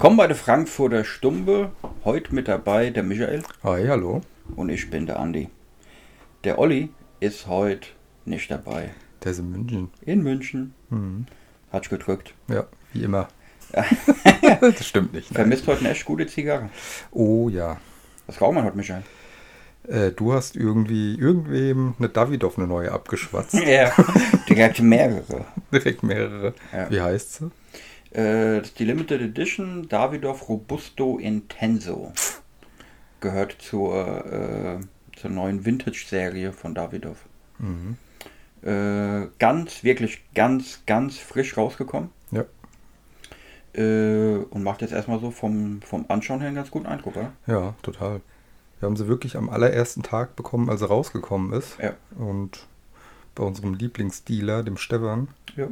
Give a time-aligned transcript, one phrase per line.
[0.00, 1.72] Willkommen bei der Frankfurter Stumbe.
[2.06, 4.22] Heute mit dabei der Michael Hi, hallo.
[4.56, 5.50] und ich bin der Andi.
[6.42, 6.88] Der Olli
[7.20, 7.86] ist heute
[8.24, 8.94] nicht dabei.
[9.22, 9.90] Der ist in München.
[10.00, 10.72] In München.
[11.70, 12.32] Hat's gedrückt.
[12.48, 13.28] Ja, wie immer.
[14.62, 15.34] das stimmt nicht.
[15.34, 16.70] Vermisst heute eine echt gute Zigarre.
[17.10, 17.76] Oh ja.
[18.26, 19.02] Was raucht man heute, Michael?
[19.86, 23.52] Äh, du hast irgendwie irgendwem eine Davidoff eine neue abgeschwatzt.
[23.66, 23.92] Ja,
[24.48, 25.44] direkt mehrere.
[25.70, 26.54] Direkt mehrere.
[26.72, 26.90] Ja.
[26.90, 27.50] Wie heißt sie?
[28.10, 32.12] Äh, das ist die Limited Edition Davidoff Robusto Intenso.
[33.20, 37.24] Gehört zur, äh, zur neuen Vintage-Serie von Davidoff.
[37.58, 37.96] Mhm.
[38.62, 42.10] Äh, ganz, wirklich ganz, ganz frisch rausgekommen.
[42.30, 42.44] Ja.
[43.72, 47.32] Äh, und macht jetzt erstmal so vom, vom Anschauen her einen ganz guten Eindruck, oder?
[47.46, 48.20] Ja, total.
[48.80, 51.78] Wir haben sie wirklich am allerersten Tag bekommen, als sie rausgekommen ist.
[51.80, 51.94] Ja.
[52.18, 52.66] Und
[53.34, 55.28] bei unserem Lieblingsdealer, dem Stefan.
[55.56, 55.68] Ja.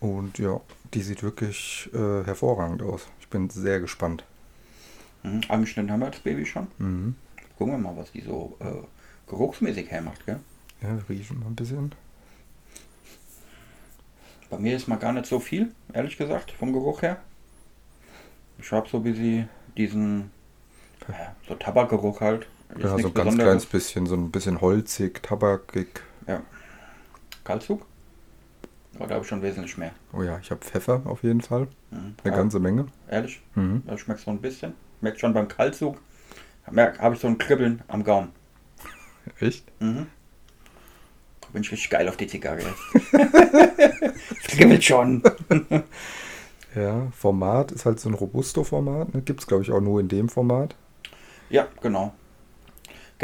[0.00, 0.60] Und ja,
[0.94, 3.06] die sieht wirklich äh, hervorragend aus.
[3.20, 4.24] Ich bin sehr gespannt.
[5.22, 5.42] Mhm.
[5.48, 6.68] Angeschnitten haben wir das Baby schon.
[6.78, 7.16] Mhm.
[7.58, 10.40] Gucken wir mal, was die so äh, geruchsmäßig hermacht, gell?
[10.82, 11.92] Ja, riechen mal ein bisschen.
[14.50, 17.18] Bei mir ist mal gar nicht so viel, ehrlich gesagt, vom Geruch her.
[18.58, 20.30] Ich habe so wie sie diesen
[21.08, 22.46] ja, so Tabakgeruch halt.
[22.76, 23.36] Ist Ja, so ein ganz Besonderes.
[23.36, 26.02] kleines bisschen, so ein bisschen holzig, tabakig.
[27.44, 27.84] Kaltzug?
[28.98, 29.92] Da habe ich schon wesentlich mehr.
[30.12, 31.68] Oh ja, ich habe Pfeffer auf jeden Fall.
[31.90, 32.14] Mhm.
[32.22, 32.86] Eine Ja, ganze Menge.
[33.10, 33.42] Ehrlich?
[33.54, 33.82] Mhm.
[33.86, 34.74] Da schmeckt so ein bisschen.
[35.00, 36.00] Merkt schon beim Kaltzug.
[36.66, 38.30] Habe ich so ein Kribbeln am Gaumen.
[39.40, 39.64] Echt?
[39.80, 40.06] Mhm.
[41.52, 43.12] Bin ich richtig geil auf die Zigarre jetzt.
[44.48, 45.22] Kribbelt schon.
[46.74, 49.14] Ja, Format ist halt so ein Robusto-Format.
[49.14, 49.22] Ne?
[49.22, 50.74] Gibt es, glaube ich, auch nur in dem Format.
[51.48, 52.12] Ja, genau.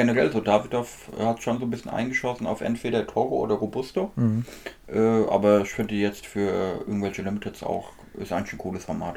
[0.07, 4.11] Generell so, Davidoff hat schon so ein bisschen eingeschossen auf entweder Toro oder Robusto.
[4.17, 4.45] Mhm.
[4.89, 6.49] Äh, aber ich finde jetzt für
[6.87, 9.17] irgendwelche Limiteds auch, ist eigentlich ein cooles Format.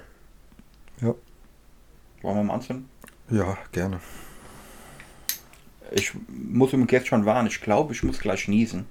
[1.02, 1.14] Ja.
[2.22, 2.90] Wollen wir mal anzünden?
[3.30, 4.00] Ja, gerne.
[5.92, 8.86] Ich muss übrigens jetzt schon warnen, ich glaube, ich muss gleich niesen.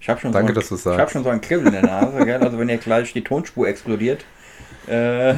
[0.00, 1.12] Ich habe schon, Danke, so ein- dass du's ich hab sagst.
[1.12, 2.40] schon so ein Kribbeln in der Nase, gell?
[2.42, 4.24] Also wenn ihr gleich die Tonspur explodiert.
[4.86, 5.34] Äh,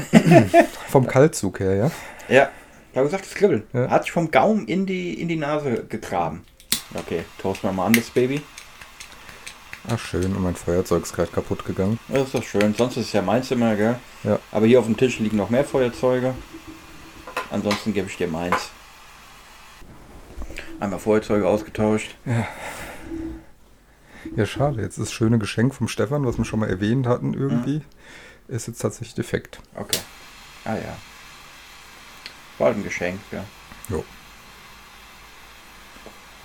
[0.89, 1.91] Vom Kaltzug her, ja?
[2.29, 2.49] ja,
[2.91, 3.63] ich habe gesagt, das Kribbeln.
[3.73, 3.89] Ja.
[3.91, 6.45] Hat sich vom Gaumen in die, in die Nase gegraben.
[6.95, 8.43] Okay, toasten wir mal an das Baby.
[9.89, 10.35] Ach, schön.
[10.37, 11.99] Und mein Feuerzeug ist gerade kaputt gegangen.
[12.09, 12.75] Das ist doch schön.
[12.75, 13.97] Sonst ist es ja meins immer, gell?
[14.25, 14.39] Ja.
[14.53, 16.35] Aber hier auf dem Tisch liegen noch mehr Feuerzeuge.
[17.51, 18.71] Ansonsten gebe ich dir meins.
[20.81, 22.15] Einmal Feuerzeuge ausgetauscht.
[24.37, 24.83] Ja, schade.
[24.83, 27.83] Jetzt ist das schöne Geschenk vom Stefan, was wir schon mal erwähnt hatten irgendwie,
[28.49, 29.61] ist jetzt tatsächlich defekt.
[29.75, 29.99] Okay.
[30.65, 30.97] Ah ja.
[32.61, 33.43] War halt ein Geschenk, ja.
[33.89, 34.05] Jo.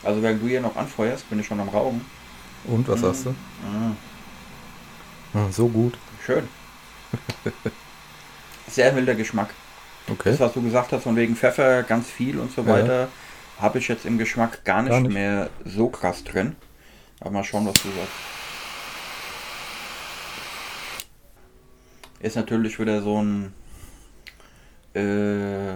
[0.02, 2.06] Also während du hier noch anfeuerst, bin ich schon am Rauchen.
[2.64, 3.30] Und, was sagst du?
[3.31, 3.98] Mhm.
[5.34, 5.98] Ah, so gut.
[6.26, 6.48] Schön.
[8.70, 9.50] Sehr wilder Geschmack.
[10.09, 10.31] Okay.
[10.31, 12.68] Das, was du gesagt hast, von wegen Pfeffer, ganz viel und so Ja.
[12.70, 13.08] weiter,
[13.59, 15.14] habe ich jetzt im Geschmack gar nicht, Gar nicht.
[15.14, 16.56] mehr so krass drin.
[17.20, 18.12] Aber mal schauen, was du sagst.
[22.22, 23.53] Ist natürlich wieder so ein
[24.94, 25.76] äh,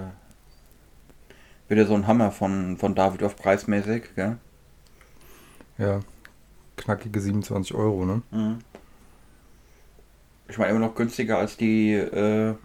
[1.69, 4.37] wieder so ein Hammer von, von David auf preismäßig, gell?
[5.77, 6.01] Ja.
[6.75, 8.21] Knackige 27 Euro, ne?
[8.31, 8.59] Mhm.
[10.47, 12.55] Ich meine immer noch günstiger als die, äh,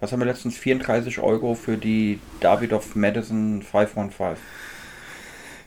[0.00, 4.36] was haben wir letztens, 34 Euro für die Davidoff Madison 515.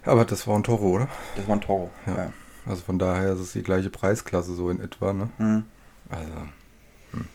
[0.06, 1.08] Aber das war ein Toro, oder?
[1.38, 1.90] Das war ein Toro.
[2.06, 2.16] Ja.
[2.16, 2.34] Ja.
[2.66, 5.30] Also von daher ist es die gleiche Preisklasse so in etwa, ne?
[5.38, 5.64] Mhm.
[6.10, 7.28] Also,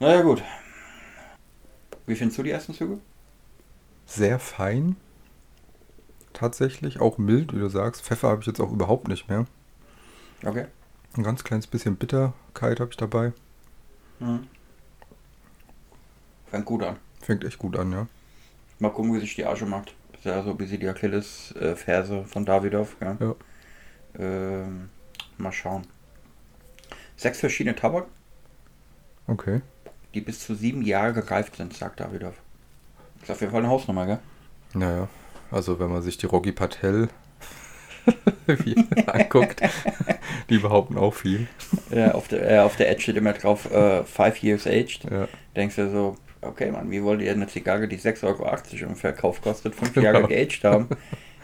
[0.00, 0.42] Naja gut.
[2.06, 2.98] Wie findest du die ersten Züge?
[4.14, 4.96] Sehr fein.
[6.32, 7.00] Tatsächlich.
[7.00, 8.02] Auch mild, wie du sagst.
[8.02, 9.46] Pfeffer habe ich jetzt auch überhaupt nicht mehr.
[10.44, 10.66] Okay.
[11.16, 13.32] Ein ganz kleines bisschen Bitterkeit habe ich dabei.
[14.18, 14.46] Mhm.
[16.46, 16.96] Fängt gut an.
[17.20, 18.06] Fängt echt gut an, ja.
[18.78, 19.94] Mal gucken, wie sich die Asche macht.
[20.14, 22.96] Ist ja so ein bisschen die Achilles-Ferse von Davidoff.
[22.98, 23.16] Gell?
[23.20, 23.34] Ja.
[24.18, 24.88] Ähm,
[25.38, 25.82] mal schauen.
[27.16, 28.06] Sechs verschiedene Tabak,
[29.28, 29.60] Okay.
[30.14, 32.34] die bis zu sieben Jahre gereift sind, sagt Davidoff.
[33.22, 34.18] Ist auf jeden Fall eine Hausnummer, gell?
[34.74, 35.08] Naja,
[35.50, 37.08] also wenn man sich die Rocky Patel
[39.06, 39.60] anguckt,
[40.50, 41.46] die behaupten auch viel.
[41.90, 45.04] Ja, auf der, äh, auf der Edge steht immer drauf, äh, five years aged.
[45.10, 48.96] Ja, Denkst du so, okay, Mann, wie wollt ihr eine Zigarre, die 6,80 Euro im
[48.96, 50.04] Verkauf kostet, fünf Genau.
[50.06, 50.88] Jahre geaged haben?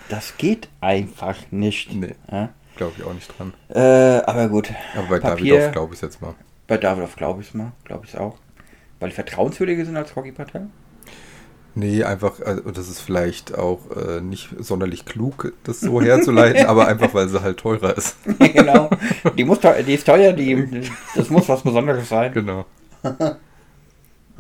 [0.09, 1.93] Das geht einfach nicht.
[1.95, 2.49] nee, Ja?
[2.77, 3.53] glaube ich auch nicht dran.
[3.69, 6.35] Äh, aber gut, Aber bei Papier- Davidoff glaube ich jetzt mal.
[6.67, 8.39] bei Davidoff glaube ich es mal, glaube ich es auch.
[9.01, 10.69] Weil die vertrauenswürdiger sind als Rocky Patel?
[11.79, 16.89] Nee, einfach, also das ist vielleicht auch äh, nicht sonderlich klug, das so herzuleiten, aber
[16.89, 18.17] einfach, weil sie halt teurer ist.
[18.41, 18.91] genau.
[19.37, 22.33] Die, muss, die ist teuer, die, das muss was Besonderes sein.
[22.33, 22.65] Genau.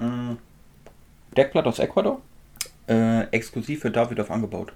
[0.00, 0.37] Mm.
[1.37, 2.20] Deckblatt aus Ecuador.
[2.88, 4.73] Äh, exklusiv für Davidoff angebaut.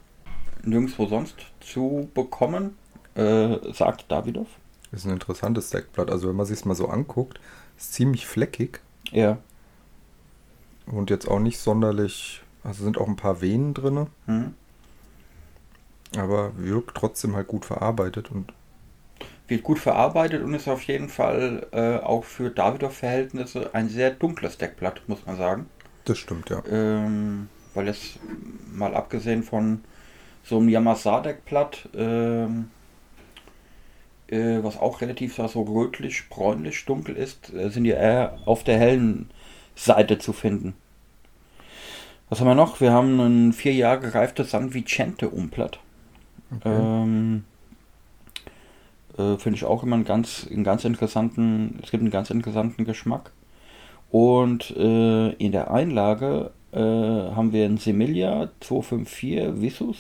[0.64, 2.76] Nirgendwo sonst zu bekommen,
[3.14, 4.48] äh, sagt Davidoff.
[4.90, 6.10] Ist ein interessantes Deckblatt.
[6.10, 7.38] Also wenn man sich mal so anguckt,
[7.78, 8.80] ist ziemlich fleckig
[9.12, 9.38] Ja.
[10.86, 12.41] und jetzt auch nicht sonderlich.
[12.64, 14.54] Also sind auch ein paar Venen drin, Hm.
[16.16, 18.54] aber wirkt trotzdem halt gut verarbeitet und
[19.48, 24.58] Wird gut verarbeitet und ist auf jeden Fall äh, auch für Davidoff-Verhältnisse ein sehr dunkles
[24.58, 25.66] Deckblatt, muss man sagen.
[26.04, 26.62] das stimmt ja.
[26.68, 28.18] Ähm, weil es
[28.72, 29.84] mal abgesehen von
[30.44, 32.70] so einem Yamasa-Deckblatt, ähm,
[34.28, 38.78] äh, was auch relativ so rötlich, bräunlich, dunkel ist, äh, sind die eher auf der
[38.78, 39.30] hellen
[39.76, 40.74] Seite zu finden.
[42.32, 42.80] Was haben wir noch?
[42.80, 45.78] Wir haben ein vier Jahre gereiftes San Vicente Umblatt.
[46.50, 46.62] Okay.
[46.64, 47.44] Ähm,
[49.18, 52.86] äh, Finde ich auch immer einen ganz, einen ganz interessanten, es gibt einen ganz interessanten
[52.86, 53.32] Geschmack.
[54.10, 59.98] Und äh, in der Einlage äh, haben wir einen Semilia 254 Visus,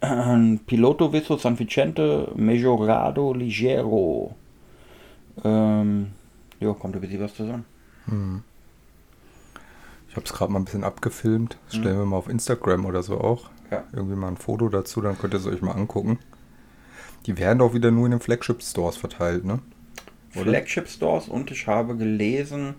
[0.00, 4.34] ein Piloto Visus San Vicente Mejorado Ligero.
[5.44, 6.08] Ähm,
[6.58, 7.66] ja, kommt ein bisschen was zusammen.
[8.06, 8.42] Hm.
[10.08, 11.58] Ich habe es gerade mal ein bisschen abgefilmt.
[11.66, 13.50] Das stellen wir mal auf Instagram oder so auch.
[13.70, 13.84] Ja.
[13.92, 16.18] Irgendwie mal ein Foto dazu, dann könnt ihr es euch mal angucken.
[17.26, 19.60] Die werden doch wieder nur in den Flagship-Stores verteilt, ne?
[20.34, 20.50] Oder?
[20.50, 22.74] Flagship Stores und ich habe gelesen,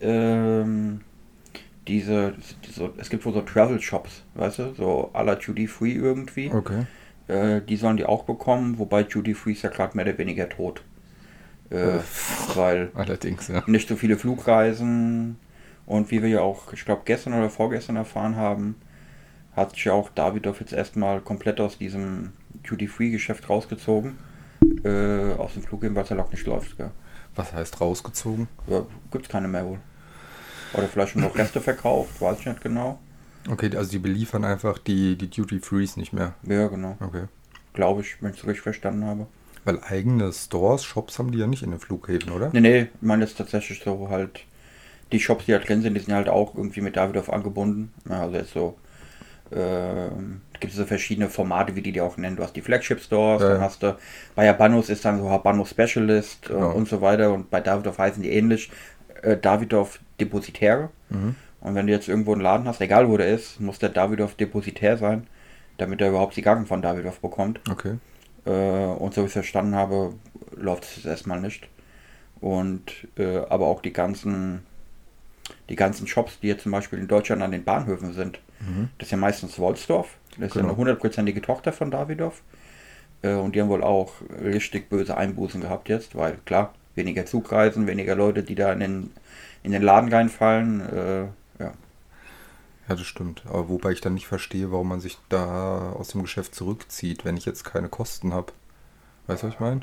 [0.00, 1.00] ähm,
[1.88, 2.34] diese,
[2.66, 6.50] diese, es gibt wohl so Travel Shops, weißt du, so à la Duty Free irgendwie.
[6.52, 6.86] Okay.
[7.28, 10.48] Äh, die sollen die auch bekommen, wobei Duty Free ist ja gerade mehr oder weniger
[10.48, 10.82] tot.
[11.70, 11.98] Äh,
[12.54, 13.64] weil Allerdings, ja.
[13.66, 15.36] nicht so viele Flugreisen
[15.86, 18.76] und wie wir ja auch, ich glaube, gestern oder vorgestern erfahren haben,
[19.54, 22.32] hat sich ja auch Davidoff jetzt erstmal komplett aus diesem
[22.68, 24.18] Duty Free Geschäft rausgezogen.
[24.84, 26.76] Äh, aus dem Flug, weil es ja auch nicht läuft.
[26.76, 26.90] Gell?
[27.34, 28.48] Was heißt rausgezogen?
[28.66, 29.78] Ja, gibt's keine mehr wohl.
[30.74, 32.98] Oder vielleicht schon noch Reste verkauft, weiß ich nicht genau.
[33.48, 36.34] Okay, also die beliefern einfach die, die Duty Frees nicht mehr.
[36.42, 36.96] Ja, genau.
[37.00, 37.26] Okay.
[37.74, 39.26] Glaube ich, wenn ich es richtig verstanden habe.
[39.64, 42.50] Weil eigene Stores, Shops haben die ja nicht in den Flughäfen, oder?
[42.52, 44.44] Nee, nee, ich meine, das ist tatsächlich so halt.
[45.12, 47.92] Die Shops, die da drin sind, die sind halt auch irgendwie mit Davidoff angebunden.
[48.08, 48.76] Ja, also jetzt so.
[49.54, 52.34] Ähm, gibt es so verschiedene Formate, wie die die auch nennen.
[52.36, 53.96] Du hast die Flagship Stores, Ja, dann hast du,
[54.34, 56.72] bei Habanos ist dann so Habanos Specialist äh, Genau.
[56.72, 57.32] und so weiter.
[57.32, 58.70] Und bei Davidoff heißen die ähnlich.
[59.22, 60.90] Äh, Davidoff Depositäre.
[61.10, 61.36] Mhm.
[61.60, 64.34] Und wenn du jetzt irgendwo einen Laden hast, egal wo der ist, muss der Davidoff
[64.34, 65.26] Depositär sein,
[65.78, 67.60] damit er überhaupt Zigarren von Davidoff bekommt.
[67.70, 67.98] Okay.
[68.44, 70.14] Äh, und so wie ich es verstanden habe,
[70.56, 71.68] läuft es jetzt erstmal nicht.
[72.40, 74.62] Und äh, aber auch die ganzen,
[75.68, 78.88] die ganzen Shops, die jetzt zum Beispiel in Deutschland an den Bahnhöfen sind, Mhm.
[78.98, 80.16] das ist ja meistens Wolfsdorf.
[80.38, 80.68] Das ist ja Genau.
[80.72, 82.40] eine hundertprozentige Tochter von Davidoff.
[83.22, 84.12] Äh, und die haben wohl auch
[84.42, 89.10] richtig böse Einbußen gehabt jetzt, weil klar, weniger Zugreisen, weniger Leute, die da in den,
[89.62, 90.80] in den Laden reinfallen.
[90.80, 91.22] Äh,
[91.62, 91.72] ja.
[92.88, 93.42] Ja, das stimmt.
[93.46, 97.36] Aber wobei ich dann nicht verstehe, warum man sich da aus dem Geschäft zurückzieht, wenn
[97.36, 98.52] ich jetzt keine Kosten habe.
[99.26, 99.80] Weißt du, was ich meine?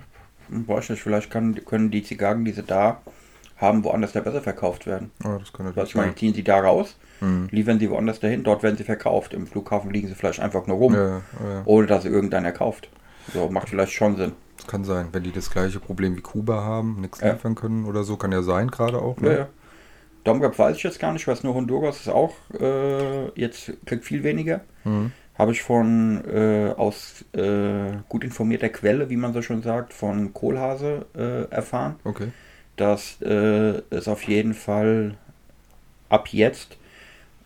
[0.49, 3.01] Weiß nicht, vielleicht kann, können die Zigarren, die sie da
[3.57, 5.11] haben, woanders da besser verkauft werden.
[5.23, 6.17] Ja, das kann Was natürlich ich meine, sein.
[6.17, 7.47] ziehen sie da raus, Mhm.
[7.51, 9.33] liefern sie woanders dahin, dort werden sie verkauft.
[9.33, 11.19] Im Flughafen liegen sie vielleicht einfach nur rum, Ja, ja,
[11.49, 11.61] ja.
[11.65, 12.89] ohne dass sie irgendeiner kauft.
[13.33, 14.33] So, macht vielleicht schon Sinn.
[14.57, 15.07] Das kann sein.
[15.13, 17.33] Wenn die das gleiche Problem wie Kuba haben, nichts Ja.
[17.33, 19.17] liefern können oder so, kann ja sein, gerade auch.
[19.21, 19.37] Ja, Ne?
[19.37, 19.47] ja.
[20.25, 24.05] Domrep weiß ich jetzt gar nicht, ich weiß nur Honduras ist auch äh, jetzt kriegt
[24.05, 24.61] viel weniger.
[24.85, 25.11] Mhm.
[25.37, 30.33] Habe ich von äh, aus äh, gut informierter Quelle, wie man so schon sagt, von
[30.33, 32.27] Kohlhase äh, erfahren, Okay.
[32.75, 35.15] Dass äh, es auf jeden Fall
[36.09, 36.77] ab jetzt,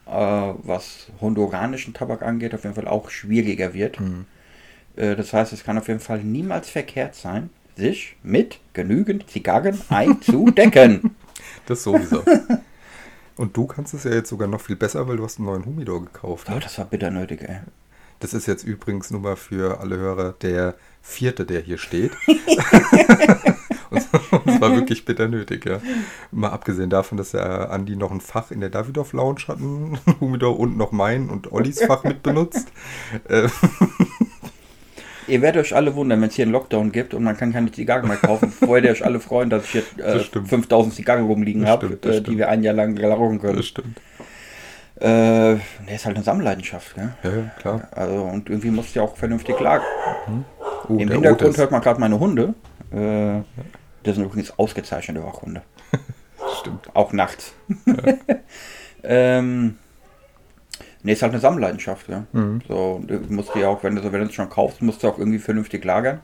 [0.06, 4.00] äh, was honduranischen Tabak angeht, auf jeden Fall auch schwieriger wird.
[4.00, 4.26] Mhm.
[4.96, 9.82] Äh, das heißt, es kann auf jeden Fall niemals verkehrt sein, sich mit genügend Zigarren
[9.90, 11.16] einzudecken.
[11.66, 12.24] Das sowieso.
[13.36, 15.66] Und du kannst es ja jetzt sogar noch viel besser, weil du hast einen neuen
[15.66, 16.48] Humidor gekauft.
[16.50, 17.60] oh, das war bitter nötig, ey.
[18.20, 22.12] Das ist jetzt übrigens nur mal für alle Hörer der vierte, der hier steht.
[23.90, 23.98] und
[24.46, 25.80] es war wirklich bitter nötig, ja.
[26.32, 29.98] Mal abgesehen davon, dass der Andi noch ein Fach in der Davidoff Lounge hat, ein
[30.20, 32.72] Humidor und noch mein und Ollis Fach mit benutzt.
[33.30, 33.48] Äh,
[35.28, 37.72] Ihr werdet euch alle wundern, wenn es hier einen Lockdown gibt und man kann keine
[37.72, 38.50] Zigarren mehr kaufen.
[38.50, 40.48] Freut ihr euch alle freuen, dass ich jetzt äh, Das stimmt.
[40.48, 43.58] 5000 Zigarren rumliegen habe, äh, die wir ein Jahr lang rauchen können.
[43.58, 44.00] das stimmt.
[45.00, 45.60] Äh, ne,
[45.94, 47.14] ist halt eine Sammleidenschaft, gell?
[47.24, 47.88] Ja, ja, klar.
[47.92, 49.84] Also, und irgendwie muss ja auch vernünftig lagen.
[50.88, 52.56] Oh, Im der Hintergrund hört man gerade meine Hunde.
[52.92, 53.42] Äh,
[54.04, 55.62] das sind übrigens ausgezeichnete Wachhunde.
[56.60, 56.90] Stimmt.
[56.96, 57.54] Auch nachts.
[59.04, 59.78] ähm,
[61.04, 62.26] ne, ist halt eine Sammleidenschaft, ja.
[62.32, 62.62] Mhm.
[62.68, 65.08] So, du musst dir auch, wenn du so, wenn du es schon kaufst, musst du
[65.10, 66.22] auch irgendwie vernünftig lagern.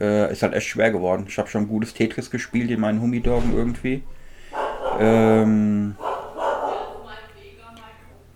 [0.00, 1.24] Äh, ist halt echt schwer geworden.
[1.28, 4.02] Ich habe schon gutes Tetris gespielt in meinen Humidorgen irgendwie.
[4.98, 5.96] Ähm,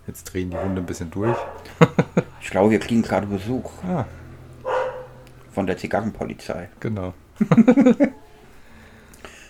[0.07, 1.37] Jetzt drehen die Hunde ein bisschen durch.
[2.41, 4.05] Ich glaube, wir kriegen gerade Besuch Ah,
[5.53, 6.69] von der Zigarrenpolizei.
[6.79, 7.13] genau.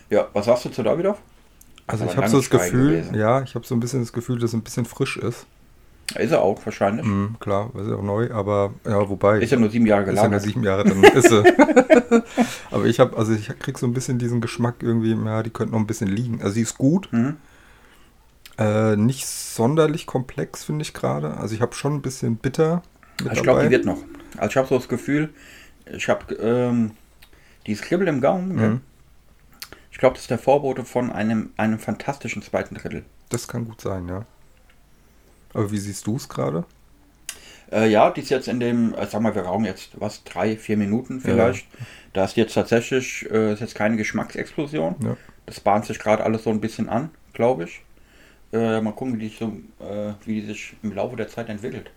[0.10, 1.20] Ja, was sagst du zu Davidoff?
[1.88, 3.16] Also Aber ich habe so das Gefühl, gewesen.
[3.16, 5.46] ja, ich habe so ein bisschen das Gefühl, dass es ein bisschen frisch ist.
[6.16, 7.06] Ist er auch wahrscheinlich.
[7.06, 9.40] Mhm, klar, ist ja auch neu, aber ja, wobei.
[9.40, 10.42] Ist ja nur sieben Jahre ist ja nur gelagert.
[10.42, 11.44] sieben Jahre, dann ist sie.
[12.72, 15.74] aber ich habe, also ich krieg so ein bisschen diesen Geschmack irgendwie, ja, die könnte
[15.74, 16.42] noch ein bisschen liegen.
[16.42, 17.10] Also sie ist gut.
[17.12, 17.38] Mhm.
[18.58, 21.38] Äh, nicht sonderlich komplex, finde ich gerade.
[21.38, 22.82] Also ich habe schon ein bisschen bitter
[23.24, 24.00] mit Ich glaube, die wird noch.
[24.38, 25.30] Also ich habe so das Gefühl,
[25.92, 26.92] ich habe ähm,
[27.68, 28.58] dieses Kribbel im Gaumen.
[28.58, 28.70] gell?
[28.70, 28.82] Mhm.
[29.92, 33.04] Ich glaube, das ist der Vorbote von einem, einem fantastischen zweiten Drittel.
[33.30, 34.26] Das kann gut sein, ja.
[35.54, 36.64] Aber wie siehst du es gerade?
[37.72, 40.58] Äh, ja, die ist jetzt in dem, äh, sag mal, wir rauchen jetzt was, drei,
[40.58, 41.68] vier Minuten vielleicht.
[42.14, 44.96] Da ist jetzt tatsächlich, äh, ist jetzt keine Geschmacksexplosion.
[45.04, 45.18] Ja.
[45.46, 47.82] Das bahnt sich gerade alles so ein bisschen an, glaube ich.
[48.52, 49.48] Äh, mal gucken, wie die, so,
[49.80, 51.92] äh, wie die sich im Laufe der Zeit entwickelt.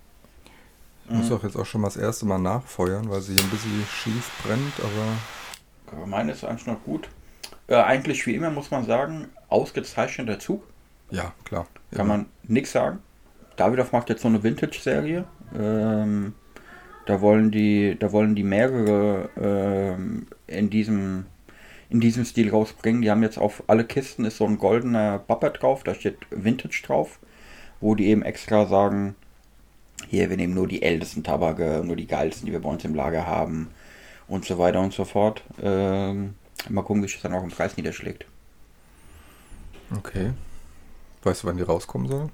[1.09, 3.51] Ich muss auch jetzt auch schon mal das erste Mal nachfeuern, weil sie hier ein
[3.51, 5.17] bisschen schief brennt, Aber
[6.07, 7.09] meine ist eigentlich noch gut.
[7.69, 10.65] Äh, eigentlich wie immer muss man sagen, ausgezeichneter Zug.
[11.11, 11.67] ja, klar.
[11.95, 13.01] Kann man nichts sagen.
[13.57, 15.25] Davidoff macht jetzt so eine Vintage-Serie.
[15.59, 16.35] Ähm,
[17.07, 21.27] da wollen die, da wollen die mehrere ähm, in diesem
[21.91, 23.03] in diesem Stil rausbringen.
[23.03, 26.83] Die haben jetzt auf alle Kisten ist so ein goldener Bumper drauf, da steht Vintage
[26.87, 27.19] drauf,
[27.81, 29.15] wo die eben extra sagen,
[30.09, 32.95] hier, wir nehmen nur die ältesten Tabake, nur die geilsten, die wir bei uns im
[32.95, 33.69] Lager haben
[34.33, 35.43] und so weiter und so fort.
[35.63, 36.35] Ähm,
[36.71, 38.25] mal gucken, wie sich das dann auch im Preis niederschlägt.
[39.95, 40.33] Okay.
[41.23, 42.31] Weißt du, wann die rauskommen sollen?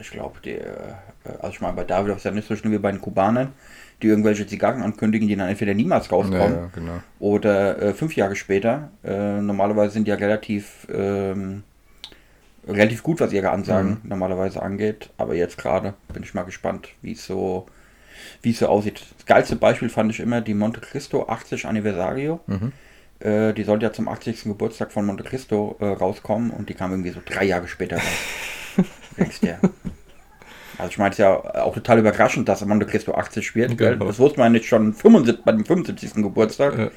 [0.00, 0.94] Ich glaube, die, äh,
[1.38, 3.52] also ich meine, bei Davidoff ist ja nicht so schlimm wie bei den Kubanern,
[4.02, 7.00] die irgendwelche Zigarren ankündigen, die dann entweder niemals rauskommen Ja, ja, genau.
[7.20, 8.90] oder äh, fünf Jahre später.
[9.04, 11.62] Äh, normalerweise sind die ja relativ, ähm,
[12.66, 15.10] relativ gut, was ihre Ansagen normalerweise angeht.
[15.18, 17.66] Aber jetzt gerade bin ich mal gespannt, wie es so,
[18.42, 19.02] wie es so aussieht.
[19.16, 22.40] Das geilste Beispiel fand ich immer die Monte Cristo 80 Anniversario.
[22.46, 22.72] Mhm.
[23.20, 24.44] Äh, die sollte ja zum 80.
[24.44, 28.04] Geburtstag von Monte Cristo äh, rauskommen und die kam irgendwie so drei Jahre später raus.
[29.16, 29.58] Denkst ja.
[30.78, 33.78] Also ich meine, es ist ja auch total überraschend, dass Monte Cristo 80 wird.
[33.78, 34.06] Genau.
[34.06, 36.14] Das wusste man nicht schon 75, bei dem 75.
[36.16, 36.90] Geburtstag.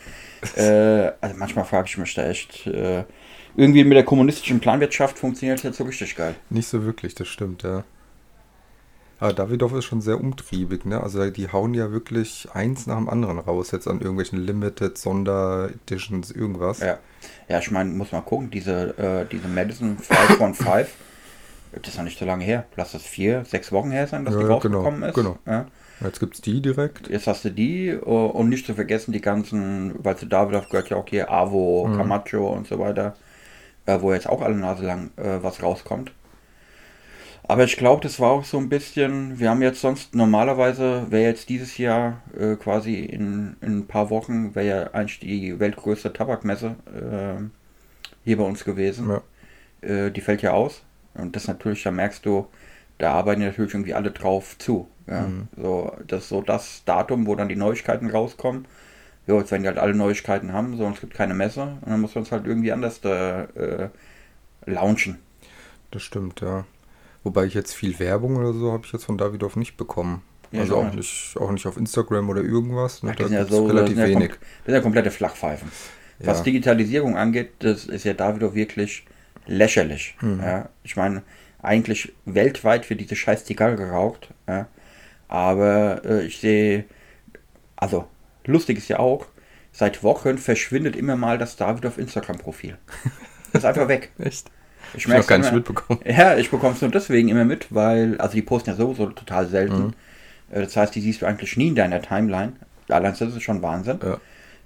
[0.58, 0.62] Ja.
[0.62, 3.04] Äh, also manchmal frage ich mich da echt, äh,
[3.56, 6.36] irgendwie mit der kommunistischen Planwirtschaft funktioniert das jetzt so richtig geil.
[6.50, 7.84] Nicht so wirklich, das stimmt, ja.
[9.20, 11.02] Aber Davidoff ist schon sehr umtriebig, ne?
[11.04, 16.32] Also die hauen ja wirklich eins nach dem anderen raus, jetzt an irgendwelchen Limited, Sondereditions,
[16.32, 16.80] irgendwas.
[16.80, 17.00] Ja,
[17.50, 20.88] ja ich meine, muss mal gucken, diese, äh, diese Madison 515,
[21.72, 22.66] das ist noch nicht so lange her.
[22.76, 25.14] Lass das vier, sechs Wochen her sein, dass Ja, die ja, rausgekommen genau, ist.
[25.14, 25.40] genau.
[25.46, 25.68] Ja.
[26.00, 27.10] Jetzt gibt's die direkt.
[27.10, 30.90] Jetzt hast du die uh, und nicht zu vergessen die ganzen, weil zu Davidoff gehört
[30.90, 31.98] ja auch hier Avo, Mhm.
[31.98, 33.16] Camacho und so weiter,
[33.86, 36.14] äh, wo jetzt auch alle Nase lang äh, was rauskommt.
[37.50, 41.24] Aber ich glaube, das war auch so ein bisschen, wir haben jetzt sonst normalerweise, wäre
[41.24, 46.14] jetzt dieses Jahr äh, quasi in, in ein paar Wochen, wäre ja eigentlich die weltgrößte
[46.14, 47.42] Tabakmesse äh,
[48.24, 49.10] hier bei uns gewesen.
[49.10, 49.22] Ja.
[49.82, 50.84] Äh, die fällt ja aus.
[51.16, 52.46] Und das natürlich, da merkst du,
[53.00, 54.88] da arbeiten natürlich irgendwie alle drauf zu.
[55.08, 55.22] Ja?
[55.22, 55.48] Mhm.
[55.58, 58.68] So, das ist so das Datum, wo dann die Neuigkeiten rauskommen.
[59.26, 61.64] Jo, jetzt werden die halt alle Neuigkeiten haben, so, und es gibt keine Messe.
[61.82, 63.90] Und dann muss man es halt irgendwie anders da, äh,
[64.68, 65.18] launchen.
[65.90, 66.66] Das stimmt, ja.
[67.24, 70.22] Wobei ich jetzt viel Werbung oder so habe ich jetzt von Davidoff nicht bekommen.
[70.52, 73.04] Ja, also ich auch nicht, auch nicht auf Instagram oder irgendwas.
[73.04, 73.12] Ne?
[73.12, 74.30] Die Da sind ja so, das relativ sind ja, wenig.
[74.32, 75.72] das sind ja komplette Flachpfeifen.
[76.20, 76.44] Was Ja.
[76.46, 79.06] Digitalisierung angeht, das ist ja Davido wirklich
[79.46, 80.16] lächerlich.
[80.22, 80.40] Mhm.
[80.42, 81.24] Ja, ich meine,
[81.62, 84.30] eigentlich weltweit wird diese scheiß Zigarre geraucht.
[84.48, 84.68] Ja,
[85.28, 86.86] aber äh, ich sehe,
[87.76, 88.08] also
[88.46, 89.28] lustig ist ja auch,
[89.72, 92.78] seit Wochen verschwindet immer mal das Davidoff Instagram-Profil.
[93.54, 94.12] Das ist einfach weg.
[94.18, 94.50] Echt?
[94.94, 96.00] Ich Ich merk's gar nicht mitbekommen.
[96.06, 99.48] ja, ich bekomme es nur deswegen immer mit, weil, also die posten ja sowieso total
[99.48, 99.88] selten.
[99.88, 99.94] Mhm.
[100.52, 102.54] Äh, Das heißt, die siehst du eigentlich nie in deiner Timeline.
[102.90, 104.00] Allein das ist schon Wahnsinn.
[104.04, 104.18] Ja.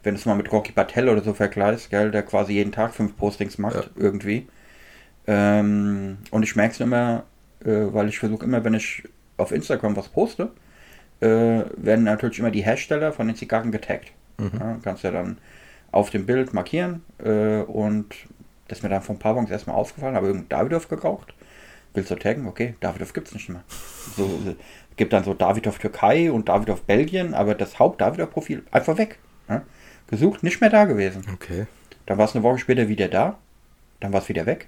[0.03, 2.93] Wenn du es mal mit Rocky Patel oder so vergleichst, gell, der quasi jeden Tag
[2.93, 3.83] fünf Postings macht, Ja.
[3.95, 4.47] irgendwie.
[5.27, 7.23] Ähm, und ich merke es immer,
[7.63, 9.03] äh, weil ich versuche immer, wenn ich
[9.37, 10.51] auf Instagram was poste,
[11.21, 11.27] äh,
[11.77, 14.11] werden natürlich immer die Hersteller von den Zigarren getaggt.
[14.37, 14.51] Mhm.
[14.59, 15.37] Ja, kannst ja dann
[15.91, 18.07] auf dem Bild markieren äh, und
[18.67, 21.33] das ist mir dann vor ein paar Wochen erstmal aufgefallen, habe irgendein Davidoff geraucht.
[21.93, 22.47] Willst du taggen?
[22.47, 23.63] Okay, Davidoff gibt es nicht mehr.
[24.15, 24.55] So, äh,
[24.95, 29.19] gibt dann so Davidoff Türkei und Davidoff Belgien, aber das Haupt-Davidoff-Profil einfach weg.
[29.47, 29.61] Ja?
[30.07, 31.23] Gesucht, nicht mehr da gewesen.
[31.33, 31.67] Okay.
[32.05, 33.37] Dann war es eine Woche später wieder da,
[33.99, 34.67] dann war es wieder weg,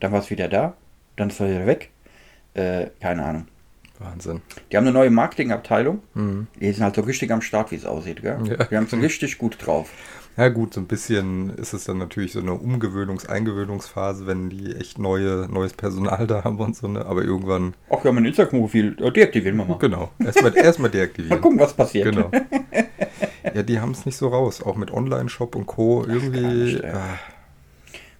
[0.00, 0.74] dann war es wieder da,
[1.16, 1.90] dann ist es wieder weg.
[2.54, 3.46] Äh, keine Ahnung.
[3.98, 4.40] Wahnsinn.
[4.72, 6.02] Die haben eine neue Marketingabteilung.
[6.14, 6.46] Mhm.
[6.58, 8.22] Die sind halt so richtig am Start, wie es aussieht.
[8.22, 8.38] Gell?
[8.44, 8.64] Ja.
[8.64, 9.90] Die haben es richtig gut drauf.
[10.36, 14.74] Ja gut, so ein bisschen ist es dann natürlich so eine Umgewöhnungs-, Eingewöhnungsphase, wenn die
[14.74, 17.04] echt neue, neues Personal da haben und so, ne?
[17.04, 17.74] Aber irgendwann.
[17.90, 19.78] Ach, wir haben ein Instagram-Profil, deaktivieren wir mal.
[19.78, 21.28] Genau, erstmal erst deaktivieren.
[21.36, 22.06] Mal gucken, was passiert.
[22.06, 22.30] Genau.
[23.54, 26.04] Ja, die haben es nicht so raus, auch mit Online-Shop und Co.
[26.06, 26.40] Irgendwie.
[26.40, 27.18] nicht, ah,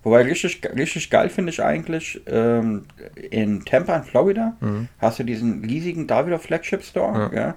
[0.03, 2.87] Wobei richtig, richtig geil finde ich eigentlich, ähm,
[3.31, 4.57] in Tampa in Florida
[4.99, 7.41] hast du diesen riesigen Davidoff Flagship Store, Ja.
[7.41, 7.57] ja.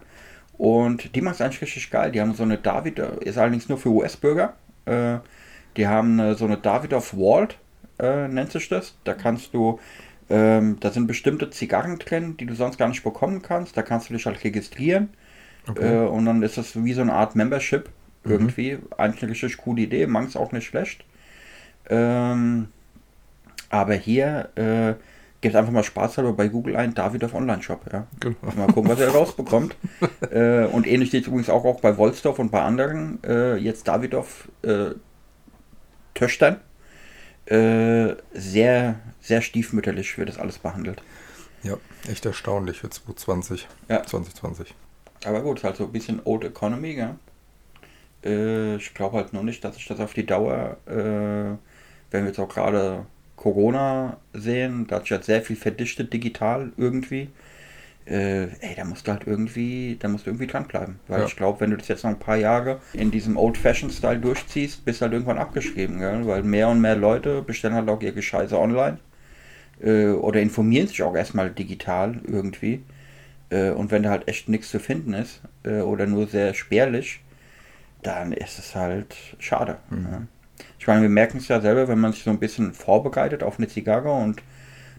[0.58, 2.12] Und die machen es eigentlich richtig geil.
[2.12, 4.54] Die haben so eine David, ist allerdings nur für US-Bürger.
[4.86, 5.18] Äh,
[5.78, 7.58] die haben äh, so eine Davidoff Vault,
[8.00, 8.96] äh, nennt sich das.
[9.04, 9.80] Da kannst du,
[10.30, 13.76] ähm, da sind bestimmte Zigarren drin, die du sonst gar nicht bekommen kannst.
[13.76, 15.10] Da kannst du dich halt registrieren.
[15.80, 17.90] Äh, und dann ist das wie so eine Art Membership
[18.24, 18.78] irgendwie.
[18.98, 21.04] Eigentlich eine richtig coole Idee, manchmal auch nicht schlecht.
[21.90, 22.68] Ähm,
[23.70, 24.94] aber hier äh,
[25.44, 27.82] gibt einfach mal spaßhalber bei Google ein Davidoff Online-Shop.
[27.92, 28.08] Ja.
[28.20, 28.38] genau.
[28.56, 29.76] Mal gucken, was er rausbekommt.
[30.32, 33.24] äh, und ähnlich steht es übrigens auch, auch bei Wolsdorf und bei anderen.
[33.24, 34.92] Äh, jetzt Davidoff äh,
[36.16, 36.62] Töchtern.
[37.46, 41.04] Äh, sehr, sehr stiefmütterlich wird das alles behandelt.
[41.62, 41.76] Ja,
[42.10, 43.68] echt erstaunlich für 2020.
[43.90, 44.04] Ja.
[44.04, 44.74] 2020.
[45.26, 47.16] Aber gut, ist halt so ein bisschen Old Economy, gell?
[48.24, 51.58] Äh, ich glaube halt nur nicht, dass ich das auf die Dauer, äh,
[52.12, 56.72] wenn wir jetzt auch gerade Corona sehen, da hat sich halt sehr viel verdichtet digital
[56.78, 57.30] irgendwie.
[58.06, 61.00] Äh, ey, da musst du halt irgendwie, da musst du irgendwie dranbleiben.
[61.08, 61.26] Weil Ja.
[61.26, 65.00] ich glaube, wenn du das jetzt noch ein paar Jahre in diesem Old-Fashioned-Style durchziehst, bist
[65.00, 66.26] du halt irgendwann abgeschrieben, gell?
[66.28, 68.98] Weil mehr und mehr Leute bestellen halt auch ihr Gescheiße online.
[69.82, 72.84] Äh, oder informieren sich auch erstmal digital irgendwie.
[73.50, 77.22] Äh, und wenn da halt echt nichts zu finden ist, äh, oder nur sehr spärlich,
[78.02, 79.78] dann ist es halt schade.
[79.92, 80.24] Ja.
[80.80, 83.58] Ich meine, wir merken es ja selber, wenn man sich so ein bisschen vorbereitet auf
[83.58, 84.42] eine Zigarre und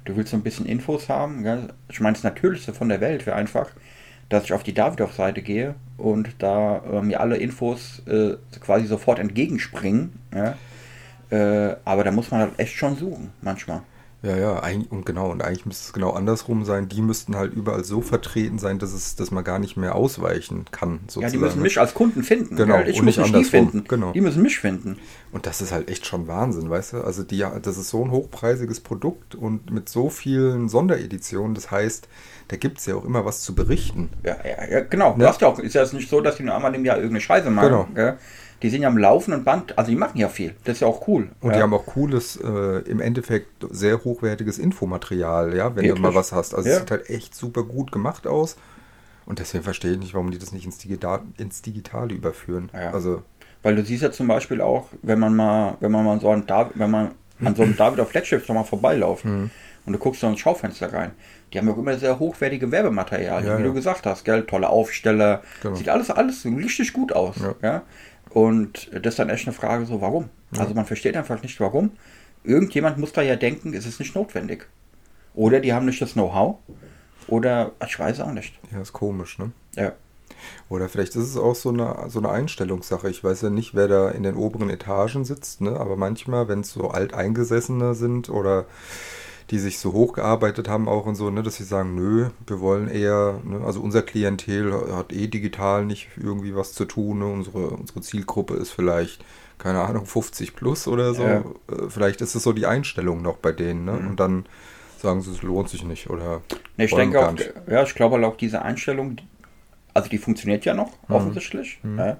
[0.04, 1.42] du willst so ein bisschen Infos haben.
[1.42, 1.68] Gell?
[1.88, 3.71] Ich meine, das Natürlichste von der Welt wäre einfach,
[4.28, 9.18] dass ich auf die Davidoff-Seite gehe und da äh, mir alle Infos äh, quasi sofort
[9.18, 10.12] entgegenspringen.
[10.35, 10.57] Ja?
[11.31, 13.83] Äh, aber da muss man halt echt schon suchen, manchmal.
[14.25, 16.89] Ja, ja, und genau, und eigentlich müsste es genau andersrum sein.
[16.89, 20.65] Die müssten halt überall so vertreten sein, dass es, dass man gar nicht mehr ausweichen
[20.71, 21.33] kann, Ja, sozusagen.
[21.33, 22.57] die müssen mich als Kunden finden.
[22.57, 22.81] Genau?
[22.81, 23.51] Ich und muss nicht andersrum.
[23.71, 23.85] finden.
[23.87, 24.13] Genau.
[24.13, 24.97] Die müssen mich finden.
[25.31, 27.03] Und das ist halt echt schon Wahnsinn, weißt du?
[27.03, 31.55] Also die, das ist so ein hochpreisiges Produkt und mit so vielen Sondereditionen.
[31.55, 32.09] Das heißt,
[32.49, 34.09] da gibt es ja auch immer was zu berichten.
[34.23, 35.13] Ja, ja, ja genau.
[35.15, 35.29] Du Ja.
[35.29, 37.51] hast ja auch, ist ja nicht so, dass die nur einmal im Jahr irgendeine Scheiße
[37.51, 37.69] machen.
[37.69, 37.89] Genau.
[37.95, 38.17] Gell?
[38.64, 40.55] Die sind ja am laufenden Band, also die machen ja viel.
[40.64, 41.29] Das ist ja auch cool.
[41.42, 41.57] Und ja.
[41.59, 46.03] die haben auch cooles, äh, im Endeffekt sehr hochwertiges Infomaterial, ja, wenn du Wirklich?
[46.03, 46.55] mal was hast.
[46.55, 46.77] Also Ja.
[46.77, 48.57] es sieht halt echt super gut gemacht aus.
[49.27, 52.70] Und deswegen verstehe ich nicht, warum die das nicht ins, Digital, ins Digitale überführen.
[52.74, 52.90] Ja.
[52.92, 53.22] Also,
[53.62, 56.46] Weil du siehst ja zum Beispiel auch, wenn man mal, wenn man mal so an
[56.46, 57.11] David, wenn man
[57.44, 59.50] an so einem David auf Flagship mal vorbeilauft Mhm.
[59.87, 61.11] und du guckst so ins Schaufenster rein,
[61.53, 63.68] die haben ja auch immer sehr hochwertige Werbematerialien, Ja, wie ja.
[63.68, 64.44] du gesagt hast, gell?
[64.46, 65.74] Tolle Aufsteller, Genau.
[65.77, 67.37] sieht alles, alles richtig gut aus.
[67.40, 67.55] Ja.
[67.62, 67.83] Ja.
[68.35, 70.29] Und das ist dann echt eine Frage so, warum?
[70.59, 71.92] Also man versteht einfach nicht, warum.
[72.42, 74.66] Irgendjemand muss da ja denken, es ist nicht notwendig.
[75.35, 76.57] Oder die haben nicht das Know-how.
[77.29, 78.59] Oder ich weiß auch nicht.
[78.73, 79.53] ja, ist komisch, ne?
[79.77, 79.92] Ja.
[80.68, 83.09] Oder vielleicht ist es auch so eine, so eine Einstellungssache.
[83.09, 85.79] Ich weiß ja nicht, wer da in den oberen Etagen sitzt, ne?
[85.79, 88.66] aber manchmal, wenn es so Alteingesessene sind oder
[89.50, 92.88] die sich so hochgearbeitet haben auch und so, ne, dass sie sagen, nö, wir wollen
[92.88, 97.26] eher, ne, also unser Klientel hat eh digital nicht irgendwie was zu tun, ne?
[97.26, 99.24] unsere, unsere Zielgruppe ist vielleicht,
[99.59, 101.22] keine Ahnung, 50 plus oder so.
[101.22, 101.38] Ja.
[101.70, 103.92] Äh, Vielleicht ist es so die Einstellung noch bei denen, ne?
[103.92, 104.09] Mhm.
[104.09, 104.46] Und dann
[104.98, 106.40] sagen sie, es lohnt sich nicht oder
[106.76, 107.35] Nee, ich denke auch,
[107.68, 109.16] ja, ich glaube halt auch diese Einstellung,
[109.92, 111.14] also die funktioniert ja noch, Mhm.
[111.14, 111.78] offensichtlich.
[111.85, 112.16] Ja.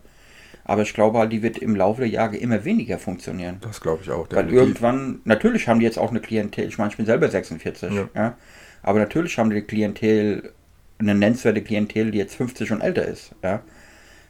[0.65, 3.59] Aber ich glaube halt, die wird im Laufe der Jahre immer weniger funktionieren.
[3.61, 4.27] Das glaube ich auch.
[4.31, 4.57] Weil definitiv.
[4.61, 8.09] irgendwann, natürlich haben die jetzt auch eine Klientel, ich meine, ich bin selber 46, Ja.
[8.15, 8.37] ja.
[8.83, 10.53] aber natürlich haben die Klientel,
[10.99, 13.33] eine nennenswerte Klientel, die jetzt 50 und älter ist.
[13.43, 13.61] Ja.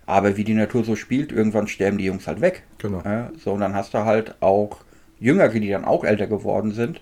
[0.06, 2.64] Aber wie die Natur so spielt, irgendwann sterben die Jungs halt weg.
[2.78, 3.00] Genau.
[3.04, 4.78] Ja, so, und dann hast du halt auch
[5.20, 7.00] Jüngere, die dann auch älter geworden sind.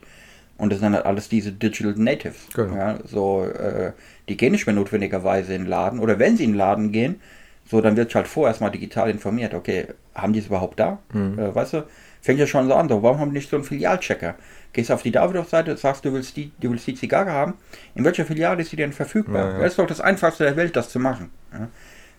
[0.58, 2.48] Und das sind halt alles diese Digital Natives.
[2.54, 2.76] Genau.
[2.76, 3.92] Ja, so, äh,
[4.28, 5.98] die gehen nicht mehr notwendigerweise in den Laden.
[5.98, 7.20] Oder wenn sie in den Laden gehen,
[7.64, 9.54] so, dann wird halt vorerst mal digital informiert.
[9.54, 10.98] Okay, haben die es überhaupt da?
[11.12, 11.38] Mhm.
[11.38, 11.86] Äh, weißt du,
[12.20, 12.88] fängt ja schon so an.
[12.88, 14.34] So, warum haben die nicht so einen Filialchecker?
[14.72, 17.54] Gehst auf die Davidoff-Seite, sagst, du willst, die, du willst die Zigarre haben.
[17.94, 19.46] In welcher Filiale ist die denn verfügbar?
[19.48, 19.58] Ja, ja.
[19.60, 21.30] Das ist doch das Einfachste der Welt, das zu machen.
[21.52, 21.68] Ja?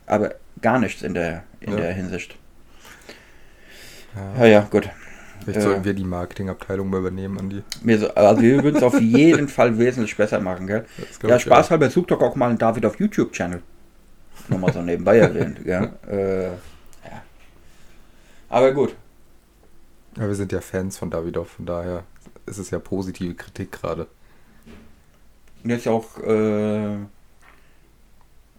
[0.05, 1.77] Aber gar nichts in der, in Ja.
[1.77, 2.35] der Hinsicht.
[4.15, 4.43] Ja.
[4.43, 4.89] Ja, ja, gut.
[5.43, 5.61] Vielleicht Äh.
[5.61, 7.63] sollten wir die Marketingabteilung mal übernehmen, Andi.
[8.15, 10.85] Also wir würden es auf jeden Fall wesentlich besser machen, gell?
[11.27, 13.61] Ja, ich Spaß halber, such doch auch mal einen David auf YouTube-Channel.
[14.49, 15.65] Nur mal so nebenbei erwähnt?
[15.65, 16.51] Äh, ja.
[18.49, 18.95] Aber gut.
[20.17, 22.03] Ja, wir sind ja Fans von Davidoff, von daher
[22.45, 24.07] ist es ja positive Kritik gerade.
[25.63, 26.97] Und jetzt auch, äh,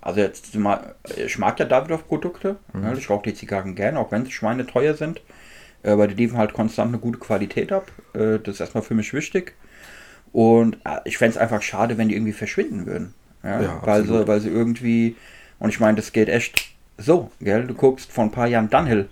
[0.00, 2.56] Also jetzt mal, ich mag ja Davidoff-Produkte.
[2.74, 2.92] Mhm.
[2.98, 5.22] Ich rauche die Zigarren gerne, auch wenn sie Schweine teuer sind.
[5.82, 7.90] Aber die liefern halt konstant eine gute Qualität ab.
[8.14, 9.54] Äh, das ist erstmal für mich wichtig.
[10.32, 13.14] Und äh, ich fände es einfach schade, wenn die irgendwie verschwinden würden.
[13.42, 15.16] Ja, ja weil, sie, weil sie irgendwie,
[15.64, 17.66] und ich meine, das geht echt so, gell?
[17.66, 19.08] Du guckst vor ein paar Jahren Dunhill.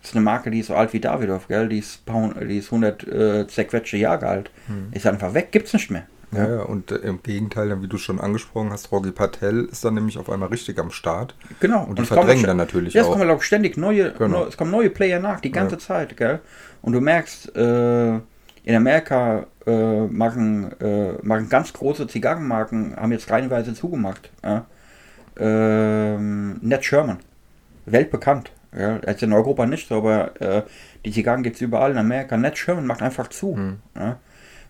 [0.00, 1.68] Das ist eine Marke, die ist so alt wie Davidoff, gell?
[1.68, 2.04] Die ist,
[2.48, 4.50] die ist 100 äh, zerquetschte Jahre alt.
[4.66, 4.88] Hm.
[4.92, 6.04] Ist einfach weg, gibt's nicht mehr.
[6.32, 9.92] Ja, ja, und äh, im Gegenteil, wie du schon angesprochen hast, Rogi Patel ist dann
[9.92, 11.34] nämlich auf einmal richtig am Start.
[11.60, 11.84] Genau.
[11.84, 13.08] Und die und verdrängen dann natürlich ja, auch.
[13.08, 14.38] Ja, es kommen auch ständig neue, genau.
[14.38, 15.80] neu, es kommen neue Player nach, die ganze ja.
[15.80, 16.40] Zeit, gell?
[16.80, 18.14] Und du merkst, äh,
[18.64, 24.30] in Amerika äh, machen, äh, machen ganz große Zigarrenmarken, haben jetzt reihenweise zugemacht.
[24.42, 24.64] Ja?
[25.40, 27.18] Ähm, Ned Sherman,
[27.86, 28.52] weltbekannt.
[28.76, 29.00] Ja?
[29.06, 30.62] Jetzt in Europa nicht so, aber äh,
[31.04, 32.36] die Zigarren gibt es überall in Amerika.
[32.36, 33.54] Ned Sherman macht einfach zu.
[33.54, 33.78] Mhm.
[33.96, 34.18] Ja?